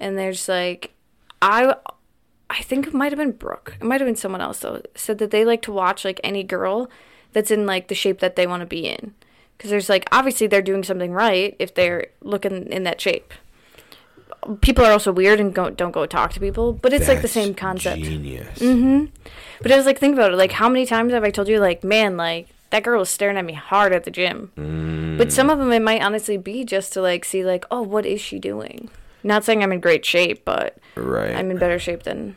[0.00, 0.92] and there's like
[1.42, 1.74] I
[2.50, 3.76] I think it might have been Brooke.
[3.80, 4.80] It might have been someone else though.
[4.94, 6.90] Said that they like to watch like any girl
[7.34, 9.14] that's in like the shape that they want to be in.
[9.58, 13.32] Cuz there's like obviously they're doing something right if they're looking in that shape.
[14.60, 16.72] people are also weird and go, don't go talk to people.
[16.72, 18.02] But it's like the same concept.
[18.02, 18.58] Genius.
[18.60, 19.06] Mm-hmm.
[19.62, 20.36] But I was like, think about it.
[20.36, 23.36] Like, how many times have I told you, like, man, like that girl was staring
[23.36, 24.52] at me hard at the gym.
[24.56, 25.18] Mm.
[25.18, 28.06] But some of them, it might honestly be just to like see, like, oh, what
[28.06, 28.88] is she doing?
[29.24, 31.34] Not saying I'm in great shape, but Right.
[31.34, 32.36] I'm in better shape than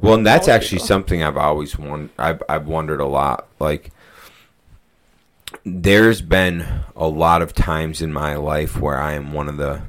[0.00, 0.86] Well, and that's actually people.
[0.88, 2.10] something I've always won.
[2.18, 3.46] I've I've wondered a lot.
[3.58, 3.90] Like,
[5.64, 9.82] there's been a lot of times in my life where I am one of the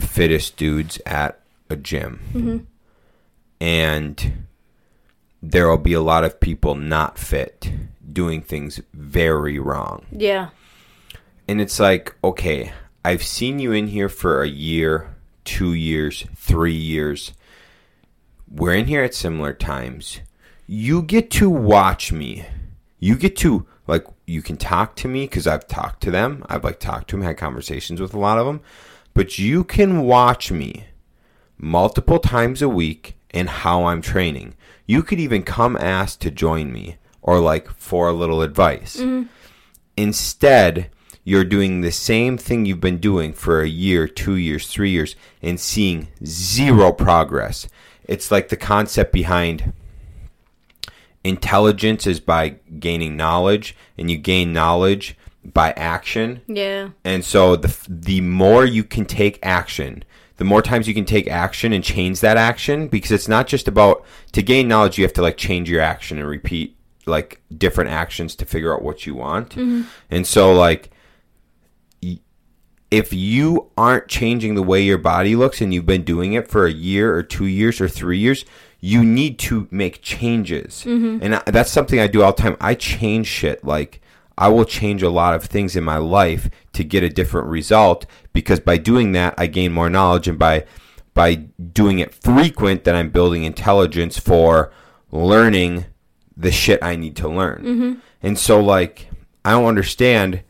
[0.00, 2.58] fittest dudes at a gym, mm-hmm.
[3.60, 4.46] and
[5.42, 7.72] there will be a lot of people not fit
[8.12, 10.04] doing things very wrong.
[10.10, 10.50] yeah,
[11.48, 12.72] And it's like, okay,
[13.04, 17.32] I've seen you in here for a year, two years, three years.
[18.48, 20.20] We're in here at similar times.
[20.66, 22.46] You get to watch me.
[23.00, 26.44] You get to, like, you can talk to me because I've talked to them.
[26.48, 28.60] I've, like, talked to them, had conversations with a lot of them.
[29.14, 30.86] But you can watch me
[31.58, 34.56] multiple times a week and how I'm training.
[34.86, 38.96] You could even come ask to join me or, like, for a little advice.
[38.96, 39.28] Mm-hmm.
[39.96, 40.90] Instead,
[41.24, 45.14] you're doing the same thing you've been doing for a year, two years, three years,
[45.40, 47.68] and seeing zero progress.
[48.04, 49.72] It's like the concept behind
[51.24, 56.40] intelligence is by gaining knowledge, and you gain knowledge by action.
[56.46, 60.04] yeah, And so the the more you can take action,
[60.36, 63.68] the more times you can take action and change that action because it's not just
[63.68, 67.90] about to gain knowledge you have to like change your action and repeat like different
[67.90, 69.50] actions to figure out what you want.
[69.50, 69.82] Mm-hmm.
[70.10, 70.90] And so like
[72.90, 76.66] if you aren't changing the way your body looks and you've been doing it for
[76.66, 78.44] a year or 2 years or 3 years,
[78.84, 80.84] you need to make changes.
[81.22, 82.56] And I, that's something I do all the time.
[82.60, 84.02] I change shit like
[84.36, 88.06] I will change a lot of things in my life to get a different result
[88.32, 90.66] because by doing that I gain more knowledge and by
[91.14, 94.72] by doing it frequent then I'm building intelligence for
[95.12, 95.84] learning
[96.36, 97.62] the shit I need to learn.
[98.20, 99.10] And so like
[99.44, 100.42] I don't understand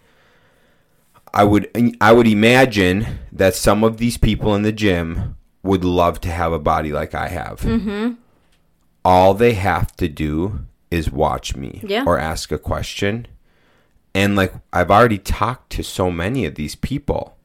[1.35, 6.19] I would I would imagine that some of these people in the gym would love
[6.23, 7.61] to have a body like I have.
[7.61, 8.13] Mm-hmm.
[9.05, 10.61] All they have to do
[10.91, 12.05] is watch me Yeah.
[12.07, 13.27] or ask a question.
[14.15, 17.37] And like I've already talked to so many of these people.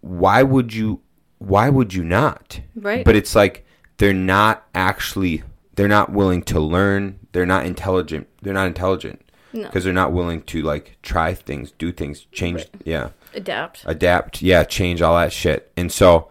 [0.00, 1.00] Why would you
[1.38, 2.60] why would you not?
[2.74, 3.04] Right.
[3.04, 3.64] But it's like
[3.98, 5.42] they're not actually
[5.76, 7.20] they're not willing to learn.
[7.32, 8.26] They're not intelligent.
[8.42, 9.62] They're not intelligent No.
[9.62, 13.84] because they're not willing to like try things, do things, change, yeah, adapt.
[13.86, 15.70] adapt, yeah, change all that shit.
[15.76, 16.28] And so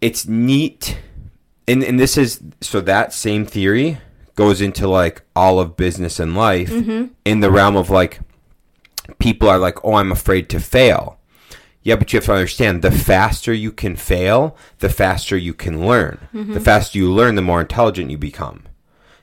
[0.00, 0.98] it's neat.
[1.68, 3.98] And and this is so that same theory
[4.34, 7.12] goes into like all of business and life mm-hmm.
[7.24, 8.20] in the realm of like
[9.18, 11.18] people are like, "Oh, I'm afraid to fail."
[11.82, 15.86] Yeah, but you have to understand the faster you can fail, the faster you can
[15.86, 16.18] learn.
[16.34, 16.54] Mm-hmm.
[16.54, 18.64] The faster you learn, the more intelligent you become.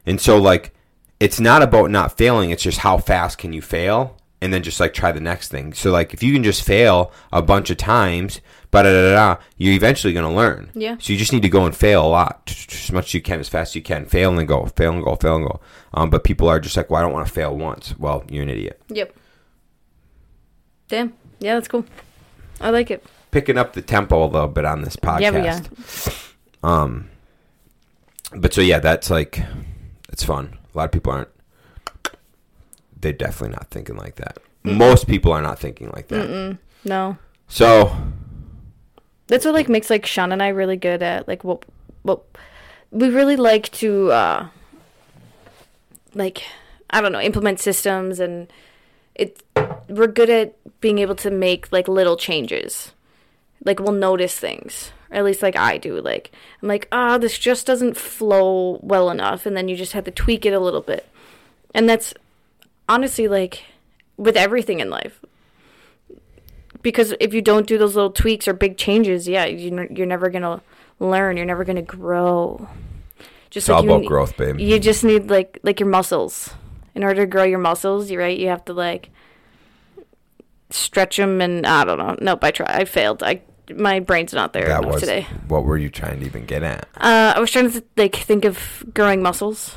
[0.06, 0.74] And so like
[1.20, 4.80] it's not about not failing, it's just how fast can you fail and then just
[4.80, 5.74] like try the next thing.
[5.74, 9.74] So like if you can just fail a bunch of times, da da da, you're
[9.74, 10.70] eventually going to learn.
[10.74, 10.98] Yeah.
[11.00, 13.40] So you just need to go and fail a lot, as much as you can,
[13.40, 14.06] as fast as you can.
[14.06, 15.60] Fail and go, fail and go, fail and go.
[15.94, 17.98] Um, but people are just like, well, I don't want to fail once.
[17.98, 18.82] Well, you're an idiot.
[18.90, 19.16] Yep.
[20.88, 21.14] Damn.
[21.40, 21.86] Yeah, that's cool.
[22.62, 23.04] I like it.
[23.32, 25.22] Picking up the tempo a little bit on this podcast.
[25.22, 25.32] Yeah,
[26.62, 26.82] we are.
[26.84, 27.10] Um,
[28.36, 29.42] but so yeah, that's like,
[30.10, 30.58] it's fun.
[30.74, 31.30] A lot of people aren't.
[33.00, 34.40] They're definitely not thinking like that.
[34.64, 36.28] Most people are not thinking like that.
[36.28, 36.58] Mm-mm.
[36.84, 37.18] No.
[37.48, 37.96] So
[39.28, 41.64] That's what like makes like Shaun and I really good at like what
[42.04, 42.24] what
[42.92, 44.48] we really like to uh
[46.14, 46.44] like
[46.90, 48.52] I don't know, implement systems and
[49.16, 49.42] it
[49.90, 52.92] we're good at being able to make like little changes.
[53.64, 54.92] Like we'll notice things.
[55.10, 56.00] Or at least like I do.
[56.02, 60.06] Like I'm like, ah, this just doesn't flow well enough and then you just have
[60.06, 61.08] to tweak it a little bit.
[61.74, 62.14] And that's
[62.88, 63.64] honestly like
[64.18, 65.20] with everything in life
[66.86, 70.30] because if you don't do those little tweaks or big changes, yeah, you, you're never
[70.30, 70.62] gonna
[71.00, 71.36] learn.
[71.36, 72.70] You're never gonna grow.
[73.50, 74.60] Just it's all about ne- growth, babe.
[74.60, 76.52] You just need like like your muscles.
[76.94, 79.10] In order to grow your muscles, you right, you have to like
[80.70, 82.18] stretch them and I don't know.
[82.22, 82.70] Nope, I tried.
[82.70, 83.24] I failed.
[83.24, 83.42] I
[83.74, 85.26] my brain's not there that was today.
[85.48, 86.88] what were you trying to even get at?
[86.98, 89.76] Uh, I was trying to like think of growing muscles.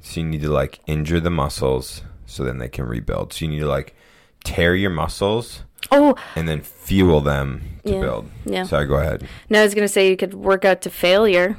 [0.00, 3.32] So you need to like injure the muscles so then they can rebuild.
[3.32, 3.94] So you need to like
[4.42, 5.62] tear your muscles
[5.92, 8.00] Oh and then fuel them to Yeah.
[8.00, 8.30] build.
[8.44, 8.64] yeah.
[8.64, 9.26] Sorry, go ahead.
[9.48, 11.56] No, I was gonna say you could work out to failure.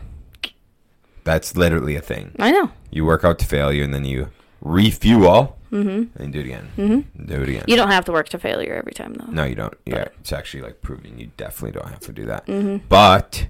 [1.23, 2.31] That's literally a thing.
[2.39, 2.71] I know.
[2.89, 4.29] You work out to failure and then you
[4.61, 6.21] refuel mm-hmm.
[6.21, 6.69] and do it again.
[6.77, 7.25] Mm-hmm.
[7.25, 7.63] Do it again.
[7.67, 9.25] You don't have to work to failure every time though.
[9.31, 9.73] No, you don't.
[9.85, 12.45] Yeah, it's actually like proving you definitely don't have to do that.
[12.47, 12.85] Mm-hmm.
[12.89, 13.47] But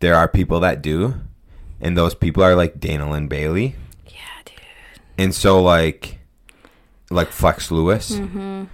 [0.00, 1.14] there are people that do,
[1.80, 3.76] and those people are like Dana Lynn Bailey,
[4.06, 4.56] Yeah, dude.
[5.18, 6.18] and so like,
[7.10, 8.12] like Flex Lewis.
[8.12, 8.64] Mm-hmm.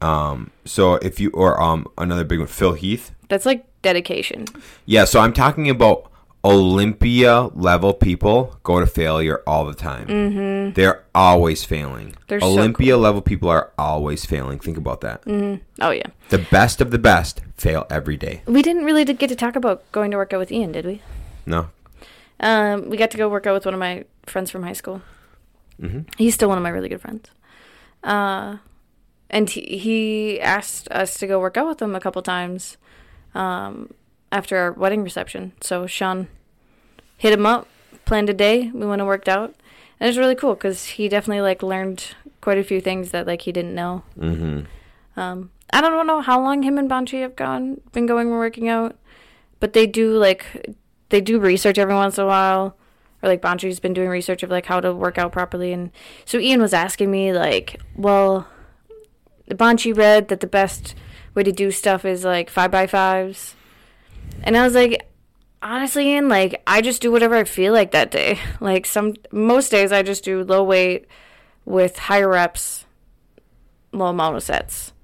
[0.00, 3.12] Um, so if you or um another big one, Phil Heath.
[3.28, 4.46] That's like dedication.
[4.86, 6.10] Yeah, so I'm talking about
[6.42, 10.06] Olympia level people go to failure all the time.
[10.06, 10.72] Mm-hmm.
[10.72, 12.14] They're always failing.
[12.28, 14.58] They're so Olympia level people are always failing.
[14.58, 15.22] Think about that.
[15.80, 16.06] Oh yeah.
[16.30, 18.42] The best of the best fail every day.
[18.46, 21.02] We didn't really get to talk about going to work out with Ian, did we?
[21.44, 21.68] No.
[22.40, 25.02] Um, we got to go work out with one of my friends from high school.
[25.80, 26.06] Mhm.
[26.16, 27.28] He's still one of my really good friends.
[28.02, 28.56] Uh,
[29.30, 32.76] and he, he asked us to go work out with him a couple times
[33.34, 33.94] um,
[34.30, 35.52] after our wedding reception.
[35.60, 36.28] So Shaun
[37.16, 37.68] hit him up,
[38.04, 38.70] planned a day.
[38.74, 39.54] We went and worked out,
[39.98, 43.26] and it was really cool because he definitely like learned quite a few things that
[43.26, 44.02] like he didn't know.
[44.18, 45.20] Mm-hmm.
[45.20, 48.68] Um, I don't know how long him and Banchi have gone been going and working
[48.68, 48.96] out,
[49.60, 50.74] but they do like
[51.10, 52.76] they do research every once in a while,
[53.22, 55.92] or like Banchi's been doing research of like how to work out properly, and
[56.24, 58.48] so Ian was asking me like, well,
[59.54, 60.94] Banchi read that the best
[61.34, 63.54] way to do stuff is like five by fives,
[64.42, 65.06] and I was like.
[65.62, 68.38] Honestly, Ian, like I just do whatever I feel like that day.
[68.60, 71.06] Like some most days I just do low weight
[71.66, 72.86] with higher reps,
[73.92, 74.94] low amount of sets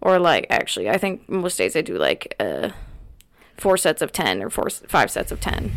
[0.00, 2.70] or like actually i think most days i do like uh
[3.56, 5.72] four sets of 10 or four five sets of 10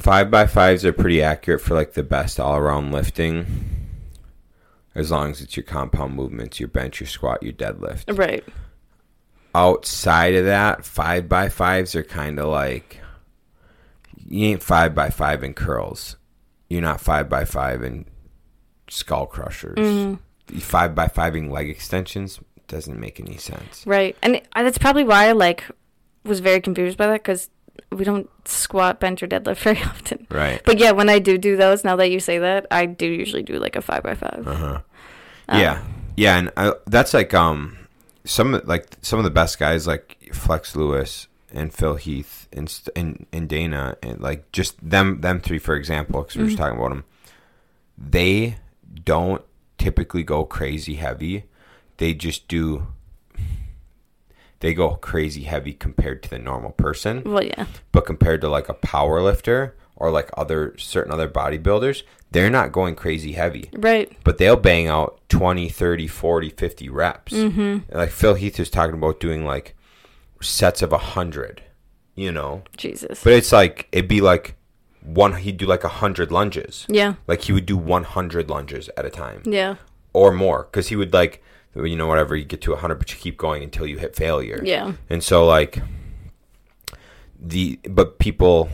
[0.00, 3.44] Five by fives are pretty accurate for like the best all around lifting.
[4.96, 8.18] As long as it's your compound movements, your bench, your squat, your deadlift.
[8.18, 8.42] right
[9.54, 13.00] Outside of that, five by fives are kind of like
[14.26, 16.16] you ain't five by five in curls.
[16.68, 18.06] You're not five by five in
[18.90, 19.76] skull crushers.
[19.76, 20.58] Mm-hmm.
[20.58, 23.86] Five by five in leg extensions doesn't make any sense.
[23.86, 25.64] right and that's probably why i like
[26.24, 27.48] was very confused by that because
[27.92, 30.60] we don't squat bench or deadlift very often Right.
[30.64, 33.42] but yeah when i do do those now that you say that i do usually
[33.42, 34.80] do like a five by five Uh-huh.
[35.52, 35.82] yeah,
[36.16, 37.76] yeah, and I, that's like um
[38.24, 42.66] some of- like some of the best guys like Flex Lewis and Phil Heath and
[42.96, 46.58] and, and Dana and like just them them three for example because we were just
[46.58, 47.04] talking about them.
[47.96, 48.56] They
[49.04, 49.42] don't
[49.78, 51.44] typically go crazy heavy.
[51.98, 52.88] They just do.
[54.60, 57.22] They go crazy heavy compared to the normal person.
[57.24, 57.66] Well yeah.
[57.92, 62.02] But compared to like a power lifter or like other certain other bodybuilders
[62.32, 63.70] they're not going crazy heavy.
[63.72, 64.12] Right.
[64.24, 67.32] But they'll bang out 20 30 40 50 reps.
[67.32, 67.96] Mm-hmm.
[67.96, 69.76] like phil heath was talking about doing like
[70.40, 71.62] sets of 100
[72.16, 72.62] you know?
[72.76, 73.22] Jesus.
[73.22, 74.56] But it's like it'd be like
[75.02, 76.86] one he'd do like 100 lunges.
[76.88, 77.14] Yeah.
[77.28, 79.42] Like he would do 100 lunges at a time.
[79.44, 79.76] Yeah.
[80.12, 80.64] Or more.
[80.64, 81.42] Because he would like
[81.84, 84.60] you know whatever you get to 100 but you keep going until you hit failure
[84.64, 85.82] yeah and so like
[87.38, 88.68] the but people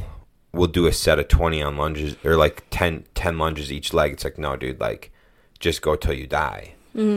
[0.53, 4.13] will do a set of 20 on lunges or like 10 10 lunges each leg.
[4.13, 5.11] It's like no dude, like
[5.59, 6.75] just go till you die.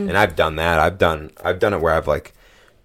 [0.08, 0.78] And I've done that.
[0.78, 2.32] I've done I've done it where I've like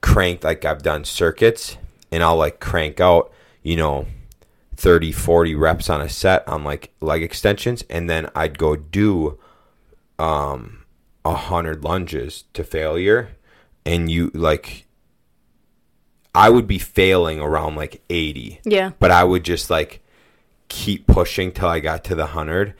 [0.01, 1.77] cranked like I've done circuits
[2.11, 3.31] and I'll like crank out,
[3.63, 4.07] you know,
[4.75, 9.39] 30 40 reps on a set on like leg extensions and then I'd go do
[10.19, 10.80] um
[11.23, 13.29] a 100 lunges to failure
[13.85, 14.85] and you like
[16.33, 18.61] I would be failing around like 80.
[18.63, 20.01] yeah But I would just like
[20.69, 22.73] keep pushing till I got to the 100.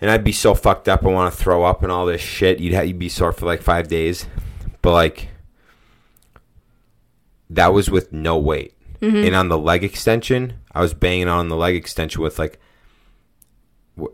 [0.00, 1.04] And I'd be so fucked up.
[1.04, 2.60] I want to throw up and all this shit.
[2.60, 4.26] You'd, ha- you'd be sore for like five days.
[4.80, 5.28] But like,
[7.50, 8.74] that was with no weight.
[9.00, 9.26] Mm-hmm.
[9.26, 12.60] And on the leg extension, I was banging on the leg extension with like,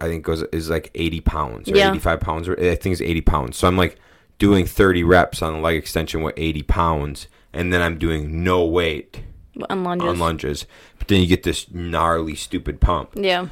[0.00, 1.90] I think it goes is like 80 pounds or Yeah.
[1.90, 2.48] 85 pounds.
[2.48, 3.56] Or I think it's 80 pounds.
[3.56, 3.96] So I'm like
[4.38, 7.28] doing 30 reps on the leg extension with 80 pounds.
[7.52, 9.22] And then I'm doing no weight
[9.70, 10.66] on lunges on lunges.
[10.98, 13.10] But then you get this gnarly, stupid pump.
[13.16, 13.48] yeah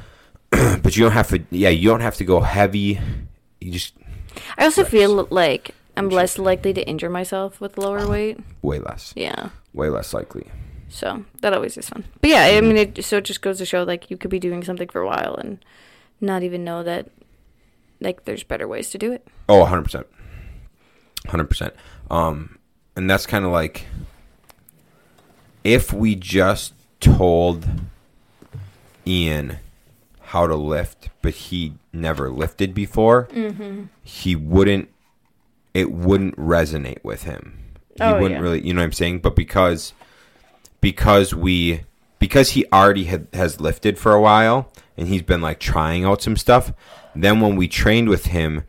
[0.51, 1.43] But you don't have to.
[1.49, 2.99] Yeah, you don't have to go heavy.
[3.59, 3.93] You just
[4.57, 4.91] i also reps.
[4.91, 9.49] feel like i'm less likely to injure myself with lower uh, weight way less, yeah
[9.73, 10.47] way less likely.
[10.89, 12.03] So that always is fun.
[12.21, 12.67] But yeah, I mm.
[12.67, 15.01] mean, it so it just goes to show like you could be doing something for
[15.01, 15.63] a while and
[16.23, 17.07] not even know that
[17.99, 19.25] like there's better ways to do it.
[19.47, 20.07] Oh, 100 percent,
[21.27, 21.73] hundred percent.
[22.09, 22.57] Um,
[22.95, 23.85] and that's kind of like
[25.63, 27.65] if we just told
[29.05, 29.57] Ian
[30.21, 33.27] how to lift, but he never lifted before,
[34.03, 34.89] he wouldn't.
[35.73, 37.57] It wouldn't resonate with him.
[37.95, 38.43] He Oh, wouldn't yeah.
[38.43, 39.19] really, you know what I'm saying?
[39.19, 39.93] But because
[40.81, 41.81] because we
[42.19, 46.21] because he already had, has lifted for a while and he's been like trying out
[46.21, 46.71] some stuff.
[47.15, 48.63] Then when we trained with him,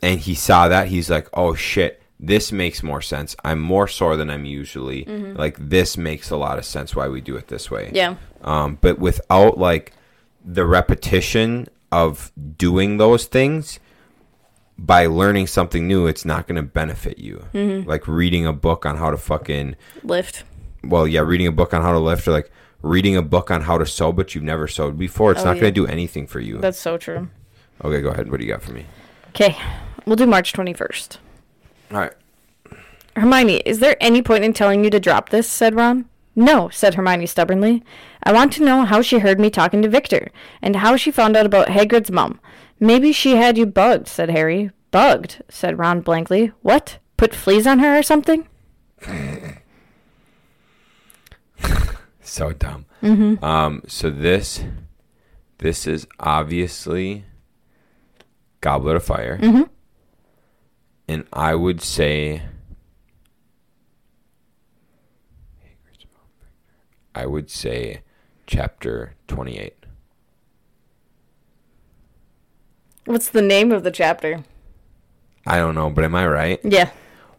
[0.00, 3.34] and he saw that he's like, "Oh shit, this makes more sense.
[3.44, 5.04] I'm more sore than I'm usually.
[5.04, 8.16] Like this makes a lot of sense why we do it this way." Yeah.
[8.42, 9.92] Um, but without like
[10.44, 13.80] the repetition of doing those things,
[14.78, 17.46] by learning something new, it's not going to benefit you.
[17.54, 20.44] Like reading a book on how to fucking Lift.
[20.84, 22.50] well, yeah, reading a book on how to lift or like
[22.86, 25.32] reading a book on how to sew, but you've never sewed before.
[25.32, 25.62] It's Oh, not yeah.
[25.62, 26.58] going to do anything for you.
[26.58, 27.28] That's so true.
[27.84, 28.30] okay, go ahead.
[28.30, 28.86] What do you got for me?
[29.30, 29.56] Okay.
[30.06, 31.18] We'll do March 21st.
[31.92, 32.12] All right.
[33.16, 35.48] Hermione, is there any point in telling you to drop this?
[35.48, 36.06] said Ron.
[36.34, 37.82] No, said Hermione stubbornly.
[38.22, 40.30] I want to know how she heard me talking to Viktor,
[40.60, 42.40] and how she found out about Hagrid's mom.
[42.78, 44.70] Maybe she had you bugged, said Harry.
[44.90, 46.52] Bugged, said Ron blankly.
[46.60, 46.98] What?
[47.16, 48.46] Put fleas on her or something?
[52.26, 52.86] So dumb.
[53.02, 53.42] Mm-hmm.
[53.44, 54.64] Um, so this,
[55.58, 57.24] this is obviously
[58.60, 59.62] Goblet of Fire, Mm-hmm.
[61.06, 62.42] and I would say,
[67.14, 68.00] I would say,
[68.46, 69.86] chapter twenty-eight.
[73.04, 74.42] What's the name of the chapter?
[75.46, 76.60] I don't know, but am I right?
[76.64, 76.90] Yeah.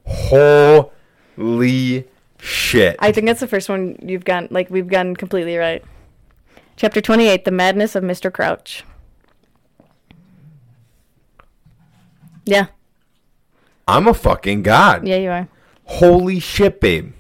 [0.06, 0.92] Holy
[2.40, 2.96] shit!
[3.00, 5.84] I think that's the first one you've gotten, like, we've gotten completely right.
[6.76, 8.32] Chapter 28 The Madness of Mr.
[8.32, 8.84] Crouch.
[12.46, 12.68] Yeah.
[13.88, 15.08] I'm a fucking god.
[15.08, 15.48] Yeah, you are.
[15.86, 17.14] Holy shit, babe!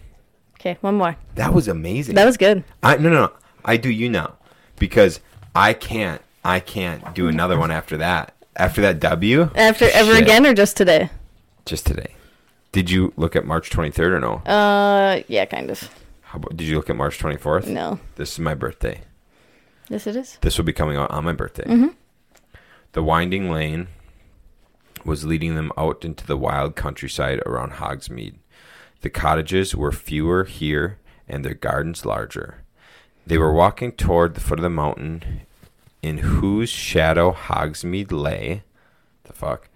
[0.59, 1.15] Okay, one more.
[1.35, 2.15] That was amazing.
[2.15, 2.63] That was good.
[2.83, 3.33] I no no no.
[3.63, 4.35] I do you now
[4.77, 5.19] because
[5.55, 8.33] I can't I can't do another one after that.
[8.55, 9.51] After that W.
[9.55, 10.23] After ever Shit.
[10.23, 11.09] again or just today?
[11.65, 12.15] Just today.
[12.71, 14.33] Did you look at March 23rd or no?
[14.51, 15.89] Uh, yeah, kind of.
[16.21, 17.67] How about, did you look at March 24th?
[17.67, 17.99] No.
[18.15, 19.01] This is my birthday.
[19.89, 20.37] Yes, it is.
[20.41, 21.63] This will be coming out on my birthday.
[21.63, 21.87] Mm-hmm.
[22.91, 23.87] The winding lane
[25.05, 28.35] was leading them out into the wild countryside around Hogsmeade.
[29.01, 32.63] The cottages were fewer here and their gardens larger.
[33.25, 35.41] They were walking toward the foot of the mountain
[36.01, 38.63] in whose shadow Hogsmeade lay.
[39.23, 39.69] The fuck?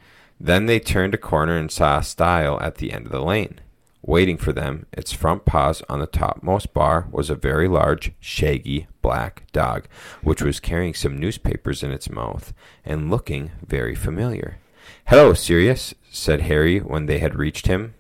[0.43, 3.61] Then they turned a corner and saw a stile at the end of the lane.
[4.01, 8.87] Waiting for them, its front paws on the topmost bar, was a very large, shaggy,
[9.03, 9.85] black dog,
[10.23, 14.57] which was carrying some newspapers in its mouth and looking very familiar.
[15.05, 17.93] Hello, Sirius, said Harry when they had reached him.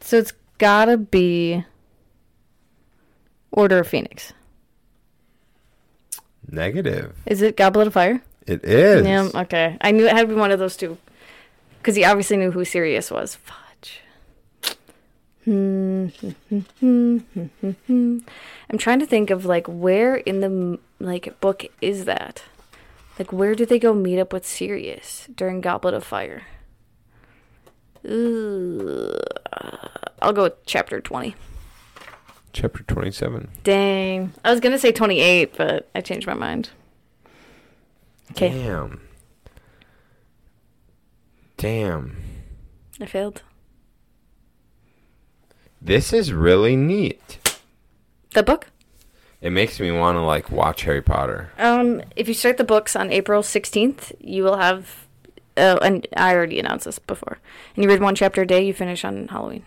[0.00, 1.64] So it's gotta be
[3.50, 4.32] Order of Phoenix.
[6.48, 7.16] Negative.
[7.26, 8.22] Is it Goblet of Fire?
[8.46, 9.06] It is.
[9.06, 9.76] Yeah, okay.
[9.80, 10.98] I knew it had to be one of those two.
[11.78, 13.36] Because he obviously knew who Sirius was.
[13.36, 14.00] Fudge.
[15.46, 16.12] I'm
[18.78, 22.42] trying to think of like where in the like book is that?
[23.18, 26.42] Like where do they go meet up with Sirius during Goblet of Fire?
[28.04, 29.20] Ugh.
[30.20, 31.34] I'll go with chapter 20.
[32.52, 33.48] Chapter 27.
[33.62, 34.32] Dang.
[34.44, 36.70] I was going to say 28, but I changed my mind.
[38.32, 38.50] Okay.
[38.50, 39.00] Damn.
[41.56, 42.16] Damn.
[43.00, 43.42] I failed.
[45.80, 47.38] This is really neat.
[48.34, 48.66] The book?
[49.40, 51.50] It makes me want to like watch Harry Potter.
[51.58, 55.06] Um, if you start the books on April 16th, you will have.
[55.56, 57.38] Oh, and I already announced this before.
[57.74, 59.62] And you read one chapter a day, you finish on Halloween.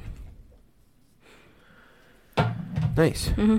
[2.97, 3.30] Nice.
[3.30, 3.57] Mm-hmm.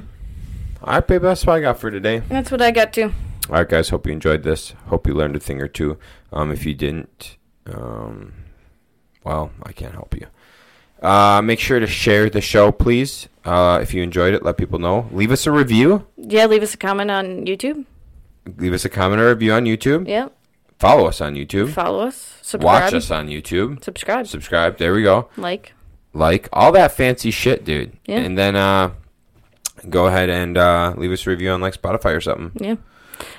[0.83, 1.23] All right, babe.
[1.23, 2.19] That's what I got for today.
[2.29, 3.13] That's what I got to.
[3.51, 3.89] All right, guys.
[3.89, 4.75] Hope you enjoyed this.
[4.87, 5.99] Hope you learned a thing or two.
[6.33, 7.37] Um, if you didn't,
[7.67, 8.33] um,
[9.25, 10.29] well, I can't help you.
[11.03, 13.29] Uh, make sure to share the show, please.
[13.45, 15.09] Uh, if you enjoyed it, let people know.
[15.11, 16.07] Leave us a review.
[16.17, 17.87] Yeah, leave us a comment on YouTube.
[18.57, 20.07] Leave us a comment or review on YouTube.
[20.07, 20.29] Yeah.
[20.79, 21.71] Follow us on YouTube.
[21.73, 22.39] Follow us.
[22.43, 22.83] Subscribe.
[22.85, 23.83] Watch us on YouTube.
[23.83, 24.27] Subscribe.
[24.29, 24.79] Subscribe.
[24.79, 25.29] There we go.
[25.37, 25.73] like.
[26.13, 27.93] Like all that fancy shit, dude.
[28.05, 28.19] Yeah.
[28.19, 28.93] And then uh,
[29.89, 32.53] go ahead and uh, leave us a review on like Spotify or something.
[32.63, 32.77] Yeah.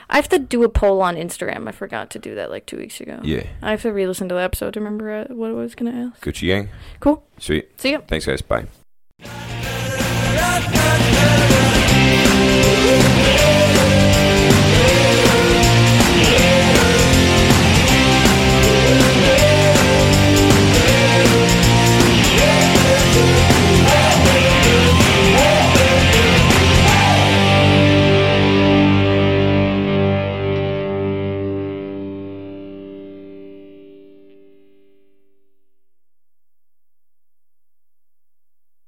[0.09, 1.67] I have to do a poll on Instagram.
[1.67, 3.19] I forgot to do that like two weeks ago.
[3.23, 3.43] Yeah.
[3.61, 5.91] I have to re listen to the episode to remember uh, what I was going
[5.91, 6.23] to ask.
[6.23, 6.69] Gucci gang.
[6.99, 7.23] Cool.
[7.37, 7.79] Sweet.
[7.79, 8.01] See ya.
[8.07, 8.41] Thanks, guys.
[8.41, 8.67] Bye.